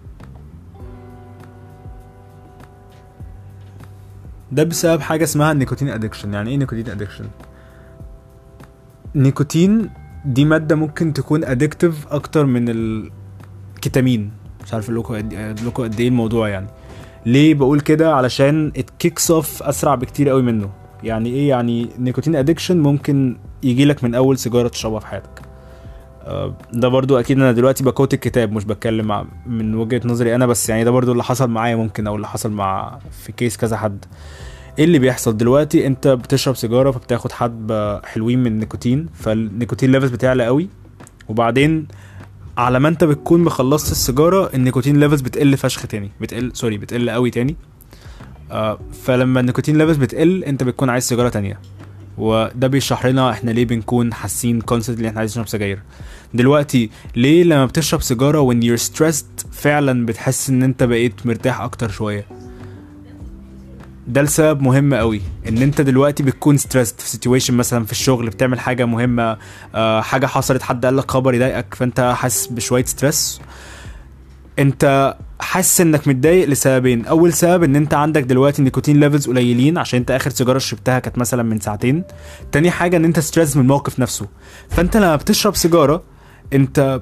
ده 4.53 4.65
بسبب 4.65 5.01
حاجة 5.01 5.25
اسمها 5.25 5.53
ال 5.53 5.57
nicotine 5.57 5.89
addiction 5.89 6.35
يعني 6.35 6.51
إيه 6.51 6.57
nicotine 6.57 6.89
addiction 6.91 7.25
نيكوتين 9.15 9.91
دي 10.25 10.45
مادة 10.45 10.77
ممكن 10.77 11.13
تكون 11.13 11.45
addictive 11.45 12.07
أكتر 12.11 12.47
من 12.47 12.69
الكيتامين 12.69 14.31
مش 14.65 14.75
عارف 14.75 14.91
أقول 14.91 15.01
لكم 15.67 15.83
قد 15.83 16.01
إيه 16.01 16.09
الموضوع 16.09 16.49
يعني. 16.49 16.67
ليه 17.27 17.55
بقول 17.55 17.81
كده؟ 17.81 18.15
علشان 18.15 18.73
it 18.77 18.92
kicks 18.92 19.31
off 19.31 19.63
أسرع 19.63 19.95
بكتير 19.95 20.29
قوي 20.29 20.43
منه. 20.43 20.71
يعني 21.03 21.29
إيه 21.29 21.49
يعني 21.49 21.89
نيكوتين 21.99 22.37
addiction 22.37 22.79
ممكن 22.81 23.37
يجي 23.63 23.85
لك 23.85 24.05
من 24.05 24.15
أول 24.15 24.39
سيجارة 24.39 24.69
تشربها 24.69 25.01
في 25.01 25.07
حياتك. 25.07 25.43
ده 26.73 26.89
برضو 26.89 27.19
أكيد 27.19 27.37
أنا 27.39 27.53
دلوقتي 27.53 27.85
ب 27.85 27.90
quote 27.90 28.15
الكتاب 28.15 28.53
مش 28.53 28.65
بتكلم 28.65 29.27
من 29.47 29.75
وجهة 29.75 30.01
نظري 30.05 30.35
أنا 30.35 30.47
بس 30.47 30.69
يعني 30.69 30.85
ده 30.85 30.91
برضو 30.91 31.13
اللي 31.13 31.25
حصل 31.25 31.51
معايا 31.51 31.77
ممكن 31.77 32.07
أو 32.07 32.17
اللي 32.17 32.29
حصل 32.29 32.53
مع 32.53 32.99
في 33.25 33.33
case 33.33 33.57
كذا 33.57 33.77
حد. 33.77 34.05
إيه 34.79 34.85
اللي 34.85 34.99
بيحصل 34.99 35.37
دلوقتي؟ 35.37 35.87
أنت 35.87 36.09
بتشرب 36.09 36.57
سيجارة 36.57 36.91
فبتاخد 36.91 37.33
حبة 37.33 38.01
حلوين 38.01 38.39
من 38.39 38.47
النيكوتين 38.47 39.07
فالنيكوتين 39.15 39.93
levels 39.93 40.11
بتعلى 40.11 40.45
قوي. 40.45 40.69
وبعدين 41.29 41.89
على 42.59 42.81
ما 42.81 42.89
أنت 42.89 43.05
بتكون 43.05 43.41
مخلصت 43.41 43.93
السيجارة 43.93 44.51
النيكوتين 44.55 45.01
levels 45.01 45.21
بتقل 45.21 45.57
فشخ 45.57 45.87
تاني 45.87 46.11
بتقل 46.21 46.51
sorry 46.55 46.79
بتقل 46.79 47.11
قوي 47.11 47.31
تاني. 47.31 47.57
آه 48.51 48.79
فلما 49.03 49.41
النيكوتين 49.41 49.79
levels 49.79 49.97
بتقل 49.97 50.45
أنت 50.45 50.63
بتكون 50.63 50.91
عايز 50.91 51.05
سيجارة 51.05 51.29
تانية. 51.29 51.61
وده 52.19 52.67
بيشرح 52.69 53.07
لنا 53.07 53.31
إحنا 53.31 53.51
ليه 53.51 53.65
بنكون 53.65 54.15
حاسين 54.15 54.61
concept 54.61 54.97
اللي 54.97 55.09
إحنا 55.09 55.19
عايزين 55.19 55.43
نشرب 55.43 55.49
سجاير. 55.53 55.81
دلوقتي 56.35 56.91
ليه 57.17 57.45
لما 57.45 57.67
بتشرب 57.67 58.03
سيجارة 58.03 58.51
when 58.53 58.57
you're 58.65 58.83
stressed 58.83 59.47
فعلا 59.53 60.07
بتحس 60.07 60.51
إن 60.51 60.63
أنت 60.63 60.83
بقيت 60.83 61.27
مرتاح 61.27 61.61
أكتر 61.61 61.91
شوية؟ 61.91 62.27
ده 64.07 64.23
لسبب 64.23 64.63
مهم 64.63 64.95
قوي 64.95 65.21
إن 65.49 65.59
أنت 65.59 65.81
دلوقتي 65.81 66.23
بتكون 66.23 66.57
stressed 66.57 67.01
في 67.01 67.09
situation 67.09 67.55
مثلا 67.55 67.85
في 67.85 67.93
الشغل 67.93 68.27
بتعمل 68.31 68.61
حاجة 68.61 68.85
مهمة 68.85 69.37
آه 69.75 70.01
حاجة 70.01 70.27
حصلت 70.27 70.63
حد 70.63 70.85
قال 70.85 70.97
لك 70.97 71.11
خبر 71.11 71.35
يضايقك 71.35 71.75
فأنت 71.75 72.15
حاسس 72.17 72.47
بشوية 72.47 72.85
stress 72.85 73.41
أنت 74.59 75.15
حاسس 75.41 75.81
إنك 75.81 76.09
متضايق 76.09 76.49
لسببين 76.49 77.05
أول 77.07 77.33
سبب 77.33 77.63
إن 77.63 77.77
أنت 77.77 77.95
عندك 77.95 78.23
دلوقتي 78.23 78.63
نيكوتين 78.63 79.01
levels 79.01 79.27
قليلين 79.29 79.79
عشان 79.79 79.99
أنت 79.99 80.11
آخر 80.11 80.31
سيجارة 80.31 80.59
شربتها 80.59 80.99
كانت 80.99 81.19
مثلا 81.19 81.43
من 81.43 81.61
ساعتين. 81.61 82.05
تاني 82.53 82.71
حاجة 82.71 82.97
إن 82.97 83.05
أنت 83.05 83.21
stress 83.21 83.57
من 83.57 83.63
الموقف 83.63 84.01
نفسه. 84.01 84.27
فأنت 84.71 84.97
لما 84.97 85.17
بتشرب 85.17 85.57
سيجارة 85.57 86.03
انت 86.53 87.01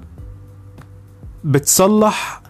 بتصلح 1.44 2.42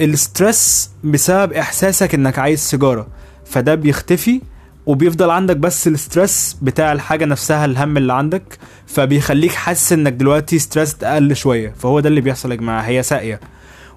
ال 0.00 0.13
stress 0.13 0.90
بسبب 1.04 1.52
احساسك 1.52 2.14
انك 2.14 2.38
عايز 2.38 2.58
سيجارة. 2.60 3.06
فده 3.44 3.74
بيختفي 3.74 4.40
وبيفضل 4.86 5.30
عندك 5.30 5.56
بس 5.56 5.88
ال 5.88 5.98
stress 5.98 6.56
بتاع 6.62 6.92
الحاجة 6.92 7.24
نفسها 7.24 7.64
الهم 7.64 7.96
اللي 7.96 8.12
عندك 8.12 8.58
فبيخليك 8.86 9.52
حاسس 9.52 9.92
انك 9.92 10.12
دلوقتي 10.12 10.58
stress 10.58 10.96
أقل 11.02 11.36
شوية. 11.36 11.74
فهو 11.78 12.00
ده 12.00 12.08
اللي 12.08 12.20
بيحصل 12.20 12.50
يا 12.50 12.56
جماعة 12.56 12.80
هي 12.82 13.02
ساقية. 13.02 13.40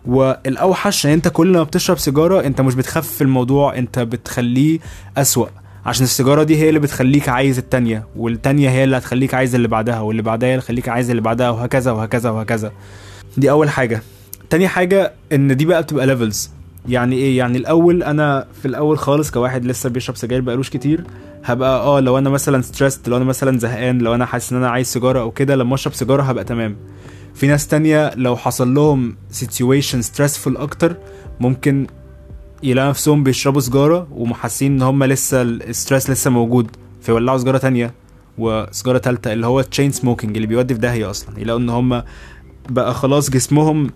والأوحش 0.05 1.05
إن 1.05 1.12
أنت 1.12 1.27
كل 1.27 1.51
ما 1.53 1.63
بتشرب 1.63 1.98
سيجارة 1.98 2.45
أنت 2.45 2.62
مش 2.62 2.75
بتخفف 2.75 3.22
الموضوع 3.22 3.77
أنت 3.77 4.00
بتخليه 4.00 4.79
أسوأ. 5.17 5.48
عشان 5.86 6.04
السيجارة 6.04 6.44
دي 6.44 6.56
هي 6.58 6.70
اللي 6.70 6.80
بتخليك 6.80 7.30
عايز 7.30 7.58
التانية 7.58 8.08
والتانية 8.16 8.70
هي 8.70 8.84
اللي 8.84 8.98
هتخليك 8.98 9.34
عايز 9.34 9.56
اللي 9.56 9.68
بعدها 9.68 10.00
واللي 10.00 10.22
بعدها 10.22 10.50
هي 10.50 10.54
اللي 10.54 10.62
تخليك 10.63 10.90
عايز 10.90 11.10
اللي 11.10 11.22
بعدها 11.22 11.50
وهكذا 11.50 11.92
وهكذا 11.92 12.30
وهكذا. 12.30 12.72
دي 13.38 13.52
أول 13.52 13.70
حاجة. 13.70 14.02
تاني 14.50 14.68
حاجة 14.68 15.13
إن 15.34 15.58
دي 15.58 15.66
بقى 15.66 15.84
بتبقى 15.84 16.06
levels 16.08 16.50
يعني 16.90 17.16
إيه؟ 17.16 17.38
يعني 17.38 17.58
الأول 17.58 18.04
أنا 18.04 18.48
في 18.62 18.68
الأول 18.68 18.98
خالص 18.98 19.32
كواحد 19.32 19.66
لسه 19.66 19.90
بيشرب 19.90 20.16
سجاير 20.16 20.42
بقالوش 20.42 20.70
كتير 20.70 21.04
هبقى 21.44 21.80
آه 21.80 22.00
لو 22.00 22.18
أنا 22.18 22.30
مثلا 22.30 22.62
stressed 22.62 23.10
لو 23.10 23.18
أنا 23.18 23.25
مثلا 23.25 23.60
زهقان 23.60 23.98
لو 23.98 24.16
أنا 24.16 24.25
حاسس 24.25 24.52
إن 24.52 24.58
أنا 24.58 24.70
عايز 24.70 24.88
سيجارة 24.88 25.20
أو 25.22 25.32
كده 25.32 25.56
لما 25.56 25.75
أشرب 25.75 25.94
سيجارة 25.94 26.24
هبقى 26.24 26.44
تمام. 26.44 26.75
في 27.36 27.48
ناس 27.48 27.68
تانية 27.68 28.12
لو 28.16 28.36
حصل 28.36 28.74
لهم 28.74 29.16
situation 29.44 29.98
stressful 30.16 30.60
أكتر 30.60 30.96
ممكن 31.40 31.88
يلاقوا 32.63 32.89
نفسهم 32.89 33.24
بيشربوا 33.24 33.62
سجارة 33.62 34.08
ومحسين 34.12 34.72
إن 34.75 34.82
هم 34.82 35.03
لسه 35.03 35.41
ال 35.42 35.51
stress 35.51 36.10
لسه 36.10 36.32
موجود 36.32 36.67
فيولعوا 37.01 37.38
سجارة 37.38 37.58
تانية 37.58 37.93
وسجارة 38.38 38.98
تالتة 38.98 39.34
اللي 39.34 39.48
هو 39.48 39.62
chain 39.62 39.92
smoking 39.92 40.36
اللي 40.36 40.48
بيودي 40.48 40.74
في 40.74 40.79
داهية 40.79 41.10
أصلا. 41.10 41.39
يلاقوا 41.39 41.60
إن 41.60 41.70
هم 41.70 42.03
بقى 42.70 42.93
خلاص 42.93 43.29
جسمهم 43.29 43.89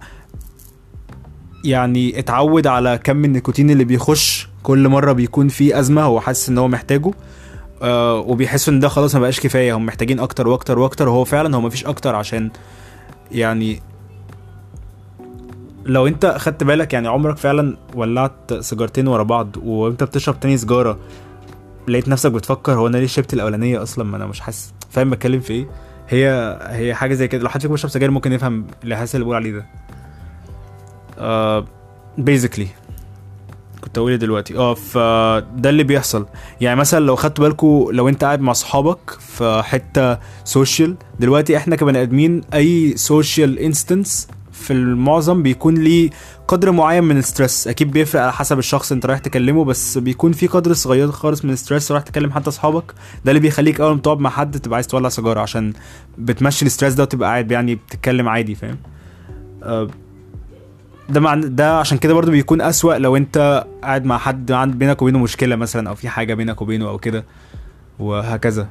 يعني 1.63 2.19
اتعود 2.19 2.67
على 2.67 3.00
كم 3.03 3.25
النيكوتين 3.25 3.69
اللي 3.69 3.83
بيخش 3.83 4.50
كل 4.63 4.88
مرة 4.88 5.12
بيكون 5.12 5.47
فيه 5.47 5.79
أزمة 5.79 6.01
هو 6.01 6.19
حاسس 6.19 6.50
إن 6.50 6.57
هو 6.57 6.67
محتاجه 6.67 7.12
آه 7.81 8.19
وبيحسوا 8.19 8.74
إن 8.74 8.79
ده 8.79 8.88
خلاص 8.88 9.15
ما 9.15 9.21
بقاش 9.21 9.39
كفاية 9.39 9.75
هم 9.77 9.86
محتاجين 9.86 10.19
أكتر 10.19 10.47
وأكتر 10.47 10.79
وأكتر 10.79 11.07
وهو 11.09 11.24
فعلا 11.24 11.55
هو 11.55 11.62
مفيش 11.62 11.86
أكتر 11.86 12.15
عشان 12.15 12.50
يعني 13.31 13.81
لو 15.88 16.08
انت 16.08 16.25
خدت 16.39 16.63
بالك 16.63 16.94
يعني 16.94 17.08
عمرك 17.08 17.38
فعلا 17.38 17.77
ولعت 17.96 18.53
سيجارتين 18.60 19.08
ورا 19.08 19.24
بعض 19.24 19.58
وانت 19.63 20.03
بتشرب 20.03 20.39
تاني 20.39 20.58
سيجارة 20.58 21.00
لقيت 21.88 22.08
نفسك 22.08 22.32
بتفكر 22.32 22.74
هو 22.74 22.88
أنا 22.88 22.98
ليه 22.98 23.08
شربت 23.08 23.34
الأولانية 23.34 23.84
أصلا؟ 23.84 24.06
ما 24.06 24.17
أنا 24.17 24.25
مش 24.25 24.39
حاسس. 24.39 24.74
فاهم 24.89 25.10
بتكلم 25.10 25.39
في 25.39 25.53
إيه؟ 25.53 25.67
هي 26.10 26.58
هي 26.62 26.94
حاجة 26.94 27.13
زي 27.13 27.27
كده. 27.27 27.44
لو 27.44 27.50
حد 27.50 27.62
فيكم 27.62 27.74
بيشرب 27.74 27.91
سجاير 27.91 28.12
ممكن 28.12 28.34
يفهم 28.34 28.67
الإحساس 28.84 29.15
اللي 29.15 29.24
بقول 29.25 29.36
عليه 29.36 29.51
ده. 29.51 29.65
آه 31.20 31.65
basically 32.17 32.67
كنت 33.82 33.98
أقول 33.98 34.12
إيه 34.12 34.17
دلوقتي؟ 34.17 34.58
آه 34.58 34.74
فده 34.74 35.70
اللي 35.70 35.84
بيحصل. 35.84 36.25
يعني 36.62 36.79
مثلا 36.79 37.06
لو 37.06 37.15
خدتوا 37.15 37.48
بالكم 37.48 37.88
لو 37.91 38.10
أنت 38.10 38.24
قاعد 38.24 38.41
مع 38.41 38.51
أصحابك 38.51 39.12
في 39.20 39.62
حتة 39.65 40.18
social 40.44 40.96
دلوقتي 41.20 41.57
إحنا 41.57 41.75
كبني 41.75 42.01
آدمين 42.01 42.42
أي 42.53 42.98
social 42.98 43.59
instance 43.59 44.27
في 44.57 44.74
المعظم 44.74 45.43
بيكون 45.43 45.75
ليه 45.75 46.09
قدر 46.48 46.72
معين 46.72 47.03
من 47.03 47.17
ال 47.18 47.24
stress. 47.24 47.68
أكيد 47.67 47.91
بيفرق 47.91 48.22
على 48.22 48.33
حسب 48.33 48.59
الشخص 48.59 48.91
أنت 48.91 49.05
رايح 49.05 49.20
تكلمه 49.20 49.65
بس 49.65 49.98
بيكون 49.98 50.31
في 50.31 50.48
قدر 50.48 50.74
صغير 50.74 51.11
خالص 51.11 51.46
من 51.46 51.51
ال 51.51 51.57
stress 51.57 51.92
رايح 51.91 52.03
تكلم 52.03 52.31
حتى 52.31 52.50
أصحابك. 52.50 52.93
ده 53.25 53.31
اللي 53.31 53.39
بيخليك 53.39 53.81
أول 53.81 53.93
ما 53.96 54.01
تقعد 54.01 54.20
مع 54.20 54.29
حد 54.29 54.59
تبقى 54.59 54.75
عايز 54.75 54.87
تولع 54.87 55.09
سيجارة 55.09 55.39
عشان 55.39 55.74
بتمشي 56.17 56.65
الستريس 56.65 56.93
ده 56.93 57.03
وتبقى 57.03 57.29
قاعد 57.29 57.51
يعني 57.51 57.75
بتتكلم 57.75 58.29
عادي 58.29 58.55
فاهم؟ 58.55 58.77
آه، 59.63 59.87
ده 61.09 61.20
مع 61.20 61.35
ده 61.35 61.79
عشان 61.79 61.98
كده 61.98 62.13
برضو 62.13 62.31
بيكون 62.31 62.61
أسوأ 62.61 62.93
لو 62.98 63.15
أنت 63.17 63.65
قاعد 63.83 64.05
مع 64.05 64.17
حد 64.17 64.51
عند 64.51 64.75
بينك 64.75 65.01
وبينه 65.01 65.20
مشكلة 65.20 65.55
مثلا 65.55 65.89
أو 65.89 65.96
في 65.96 66.09
حاجة 66.09 66.33
بينك 66.33 66.61
وبينه 66.61 66.89
أو 66.89 66.98
كده 66.98 67.25
وهكذا. 68.00 68.67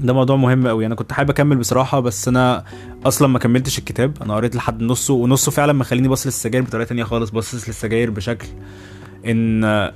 ده 0.00 0.12
موضوع 0.12 0.36
مهم 0.36 0.68
قوي 0.68 0.86
أنا 0.86 0.94
كنت 0.94 1.12
حابب 1.12 1.30
أكمل 1.30 1.56
بصراحة 1.56 2.00
بس 2.00 2.28
أنا 2.28 2.64
أصلا 3.06 3.28
ما 3.28 3.38
كملتش 3.38 3.78
الكتاب. 3.78 4.22
أنا 4.22 4.34
قريت 4.34 4.56
لحد 4.56 4.82
نصه 4.82 5.14
ونصه 5.14 5.50
فعلا 5.52 5.72
مخليني 5.72 6.08
باصص 6.08 6.26
للسجاير 6.26 6.64
بطريقة 6.64 6.88
تانية 6.88 7.04
خالص 7.04 7.30
باصص 7.30 7.68
للسجاير 7.68 8.10
بشكل 8.10 8.48
إن 9.26 9.90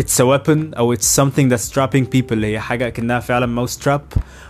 it's 0.00 0.20
a 0.20 0.24
weapon 0.24 0.76
أو 0.78 0.94
it's 0.96 1.06
something 1.20 1.48
that's 1.50 1.72
trapping 1.74 2.04
people 2.16 2.32
هي 2.32 2.60
حاجة 2.60 2.88
كانها 2.88 3.20
فعلا 3.20 3.46
ماوس 3.46 3.78
تراب 3.78 4.02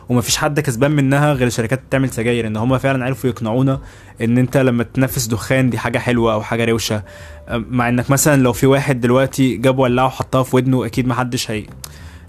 ومفيش 0.09 0.37
حد 0.37 0.61
كسبان 0.61 0.91
منها 0.91 1.33
غير 1.33 1.47
الشركات 1.47 1.81
بتعمل 1.89 2.11
سجاير 2.11 2.47
إن 2.47 2.57
هم 2.57 2.79
فعلا 2.79 3.05
عرفوا 3.05 3.31
يقنعونا 3.31 3.81
إن 4.23 4.39
أنت 4.39 4.57
لما 4.57 4.83
تنفس 4.83 5.27
دخان 5.27 5.71
دي 5.71 5.79
حاجة 5.79 5.99
حلوة 5.99 6.33
أو 6.33 6.43
حاجة 6.43 6.65
روشة. 6.65 7.03
مع 7.51 7.89
إنك 7.89 8.11
مثلا 8.11 8.43
لو 8.43 8.53
في 8.53 8.67
واحد 8.67 9.01
دلوقتي 9.01 9.57
جاب 9.57 9.79
ولاعه 9.79 10.07
وحطها 10.07 10.43
في 10.43 10.57
ودنه 10.57 10.87
أكيد 10.87 11.07
محدش 11.07 11.51
هي 11.51 11.67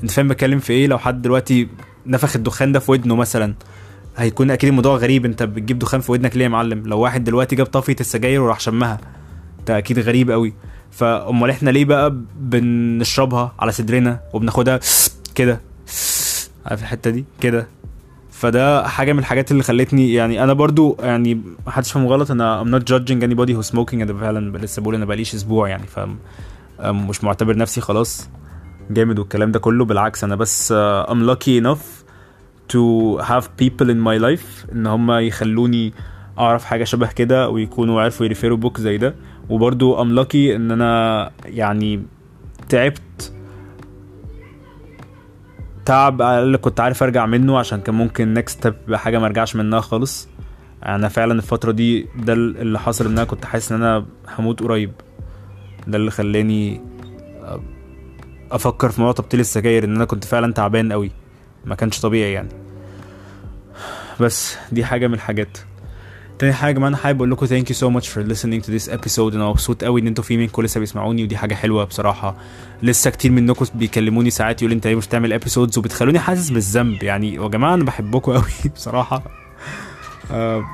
أنت 0.04 0.12
فاهم 0.12 0.28
بتكلم 0.28 0.60
في 0.60 0.74
إيه؟ 0.74 0.88
لو 0.88 0.98
حد 0.98 1.22
دلوقتي 1.22 1.68
نفخ 2.08 2.36
الدخان 2.36 2.72
ده 2.72 2.80
في 2.80 2.92
ودنه 2.92 3.16
مثلا 3.16 3.54
هيكون 4.18 4.52
أكيد 4.52 4.70
الموضوع 4.70 4.96
غريب. 4.98 5.26
أنت 5.26 5.44
بتجيب 5.44 5.80
دخان 5.80 6.02
في 6.02 6.12
ودنك 6.12 6.38
ليه 6.38 6.44
يا 6.44 6.50
معلم؟ 6.50 6.88
لو 6.88 7.00
واحد 7.00 7.24
دلوقتي 7.24 7.56
جاب 7.56 7.66
طافيه 7.66 7.96
السجاير 8.00 8.42
وراح 8.42 8.60
شمها. 8.60 8.98
ده 9.68 9.78
أكيد 9.78 10.00
غريب 10.00 10.32
قوي 10.32 10.54
فأمال 10.92 11.50
إحنا 11.50 11.70
ليه 11.70 11.86
بقى 11.86 12.16
بنشربها 12.40 13.56
على 13.60 13.72
صدرنا 13.72 14.20
وبناخدها 14.34 14.80
كده؟ 15.36 15.62
عارف 16.66 16.82
الحتة 16.82 17.10
دي؟ 17.10 17.26
كده. 17.42 17.68
فده 18.32 18.88
حاجة 18.88 19.14
من 19.14 19.20
الحاجات 19.20 19.52
اللي 19.52 19.64
خلتني 19.64 20.14
يعني 20.14 20.44
أنا 20.44 20.54
برضو 20.54 20.98
يعني 21.00 21.36
ما 21.66 21.72
حدش 21.72 21.92
فاهم 21.92 22.08
غلط. 22.08 22.32
أنا 22.32 22.64
I'm 22.64 22.68
not 22.68 22.86
judging 22.86 23.22
anybody 23.24 23.52
who's 23.52 23.72
smoking. 23.76 23.94
أنا 23.94 24.14
فعلا 24.14 24.58
لسه 24.58 24.82
بقول 24.82 24.96
أنا 24.96 25.06
بقاليش 25.06 25.36
أسبوع 25.36 25.70
يعني 25.70 25.88
ف 25.88 26.00
مش 26.84 27.24
معتبر 27.24 27.58
نفسي 27.58 27.82
خلاص. 27.82 28.30
جامد 28.90 29.20
والكلام 29.20 29.52
ده 29.52 29.60
كله. 29.60 29.86
بالعكس 29.86 30.24
أنا 30.24 30.36
بس 30.36 30.74
I'm 31.08 31.30
lucky 31.36 31.64
enough 31.64 31.97
to 32.74 33.18
have 33.24 33.44
people 33.62 33.88
in 33.90 34.00
my 34.08 34.18
life 34.22 34.72
إن 34.72 34.88
هم 34.88 35.12
يخلوني 35.12 35.94
أعرف 36.40 36.66
حاجة 36.66 36.84
شبه 36.84 37.08
كده 37.12 37.50
ويكونوا 37.50 38.02
عرفوا 38.02 38.26
ي 38.26 38.31
refer 38.31 38.58
وا 38.58 38.62
book 38.62 38.80
زي 38.80 38.98
ده. 38.98 39.16
وبرضو 39.50 39.98
I'm 40.04 40.26
lucky 40.26 40.36
إن 40.36 40.72
أنا 40.72 41.32
يعني 41.46 42.06
تعبت 42.70 43.34
تعب 45.86 46.22
على 46.22 46.44
الاقل 46.44 46.58
كنت 46.58 46.80
عارف 46.80 47.04
أرجع 47.04 47.26
منه 47.26 47.58
عشان 47.60 47.82
كان 47.82 47.96
ممكن 47.96 48.34
next 48.34 48.60
step 48.60 48.96
حاجة 48.96 49.20
ما 49.20 49.26
أرجعش 49.26 49.56
منها 49.56 49.80
خالص. 49.80 50.30
أنا 50.86 51.08
فعلا 51.08 51.34
الفترة 51.34 51.72
دي 51.72 52.08
ده 52.16 52.34
اللي 52.34 52.80
حصل 52.80 53.06
إن 53.06 53.12
أنا 53.12 53.24
كنت 53.24 53.46
حاسس 53.46 53.72
إن 53.72 53.82
أنا 53.82 54.06
هموت 54.40 54.64
قريب. 54.64 54.92
ده 55.88 55.98
اللي 55.98 56.12
خلاني 56.12 56.82
أفكر 58.52 58.90
في 58.90 59.02
موضوع 59.02 59.14
تبطيل 59.14 59.40
السجاير 59.40 59.84
إن 59.84 59.96
أنا 59.96 60.06
كنت 60.06 60.24
فعلا 60.24 60.54
تعبان 60.54 60.92
قوي 60.92 61.12
ما 61.68 61.76
كانش 61.76 62.00
طبيعي 62.00 62.34
يعني. 62.34 62.50
بس 64.20 64.58
دي 64.72 64.86
حاجة 64.86 65.08
من 65.08 65.14
الحاجات. 65.14 65.58
تاني 66.40 66.54
حاجة 66.54 66.78
أنا 66.78 66.98
حابب 66.98 67.18
أقول 67.18 67.32
لكم 67.32 67.46
thank 67.46 67.66
you 67.68 67.78
so 67.78 67.90
much 68.00 68.08
for 68.08 68.22
listening 68.34 68.62
to 68.68 68.70
this 68.70 68.92
episode. 68.94 69.34
أنا 69.34 69.50
مبسوط 69.50 69.84
قوي 69.84 70.02
إن 70.02 70.08
أنتوا 70.08 70.24
في 70.24 70.38
منكم 70.38 70.62
لسه 70.62 70.80
بيسمعوني 70.80 71.24
ودي 71.24 71.38
حاجة 71.38 71.56
حلوة 71.56 71.84
بصراحة. 71.84 72.36
لسه 72.84 73.10
كتير 73.10 73.32
منكم 73.32 73.66
بيكلموني 73.76 74.30
ساعات 74.30 74.62
يقولوا 74.62 74.76
أنت 74.76 74.88
ليه 74.88 74.96
مش 74.96 75.08
تعمل 75.08 75.42
episodes 75.42 75.78
وبتخلوني 75.78 76.20
حاسس 76.20 76.50
بالذنب 76.50 77.04
يعني. 77.04 77.34
يا 77.36 77.48
جماعة 77.48 77.74
أنا 77.74 77.84
بحبكم 77.84 78.32
قوي 78.32 78.44
بصراحة. 78.76 79.24
آه 80.32 80.66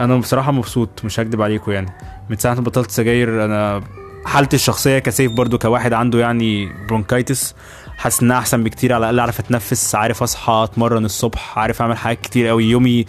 أنا 0.00 0.16
بصراحة 0.16 0.52
مبسوط 0.52 1.04
مش 1.04 1.20
هكدب 1.20 1.42
عليكم 1.42 1.72
يعني. 1.72 1.92
من 2.30 2.36
ساعة 2.36 2.54
ما 2.54 2.60
بطلت 2.60 2.90
سجاير 2.90 3.44
أنا 3.44 3.82
حالتي 4.24 4.56
الشخصية 4.56 4.98
كسيف 4.98 5.32
برضو 5.32 5.58
كواحد 5.58 5.92
عنده 5.92 6.18
يعني 6.18 6.72
bronchitis 6.88 7.54
حاسس 7.98 8.22
إنها 8.22 8.38
أحسن 8.38 8.64
بكتير 8.64 8.92
على 8.92 8.98
الأقل 9.00 9.18
أعرف 9.18 9.40
أتنفس 9.40 9.94
عارف 9.94 10.22
أصحى 10.22 10.52
أتمرن 10.64 11.04
الصبح 11.04 11.58
عارف 11.58 11.82
أعمل 11.82 11.96
حاجات 11.96 12.20
كتير 12.20 12.46
قوي 12.46 12.64
يومي 12.64 13.06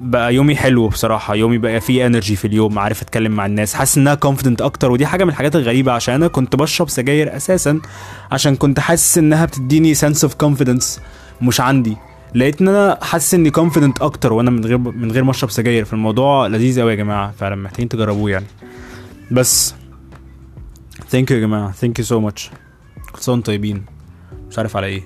بقى 0.00 0.34
يومي 0.34 0.56
حلو 0.56 0.88
بصراحة 0.88 1.34
يومي 1.34 1.58
بقى 1.58 1.80
فيه 1.80 2.06
energy 2.06 2.36
في 2.36 2.46
اليوم 2.46 2.78
عارف 2.78 3.02
أتكلم 3.02 3.32
مع 3.32 3.46
الناس 3.46 3.74
حاسس 3.74 3.98
إنها 3.98 4.14
confident 4.14 4.62
أكتر 4.62 4.90
ودي 4.90 5.06
حاجة 5.06 5.24
من 5.24 5.30
الحاجات 5.30 5.56
الغريبة 5.56 5.92
عشان 5.92 6.14
أنا 6.14 6.28
كنت 6.28 6.56
بشرب 6.56 6.88
سجاير 6.88 7.36
أساسا 7.36 7.80
عشان 8.32 8.56
كنت 8.56 8.80
حاسس 8.80 9.18
إنها 9.18 9.44
بتديني 9.44 9.94
sense 9.94 10.24
of 10.24 10.34
confidence 10.34 11.00
مش 11.42 11.60
عندي. 11.60 11.96
لقيت 12.34 12.60
إن 12.60 12.68
أنا 12.68 12.98
حاسس 13.02 13.34
إني 13.34 13.50
confident 13.50 14.02
أكتر 14.02 14.32
وأنا 14.32 14.50
من 14.50 14.64
غير 14.64 14.78
من 14.78 15.12
غير 15.12 15.24
ما 15.24 15.30
أشرب 15.30 15.50
سجاير. 15.50 15.84
فالموضوع 15.84 16.46
لذيذ 16.46 16.80
قوي 16.80 16.90
يا 16.90 16.96
جماعة 16.96 17.32
فعلا 17.38 17.56
محتاجين 17.56 17.88
تجربوه 17.88 18.30
يعني. 18.30 18.46
بس 19.30 19.74
thank 21.10 21.30
you 21.30 21.36
يا 21.36 21.42
جماعة 21.42 21.72
thank 21.72 21.98
you 21.98 22.04
so 22.04 22.20
much 22.20 22.50
كل 23.12 23.20
سنة 23.20 23.34
وأنتم 23.34 23.46
طيبين 23.46 23.84
مش 24.48 24.58
عارف 24.58 24.76
على 24.76 24.86
إيه 24.86 25.02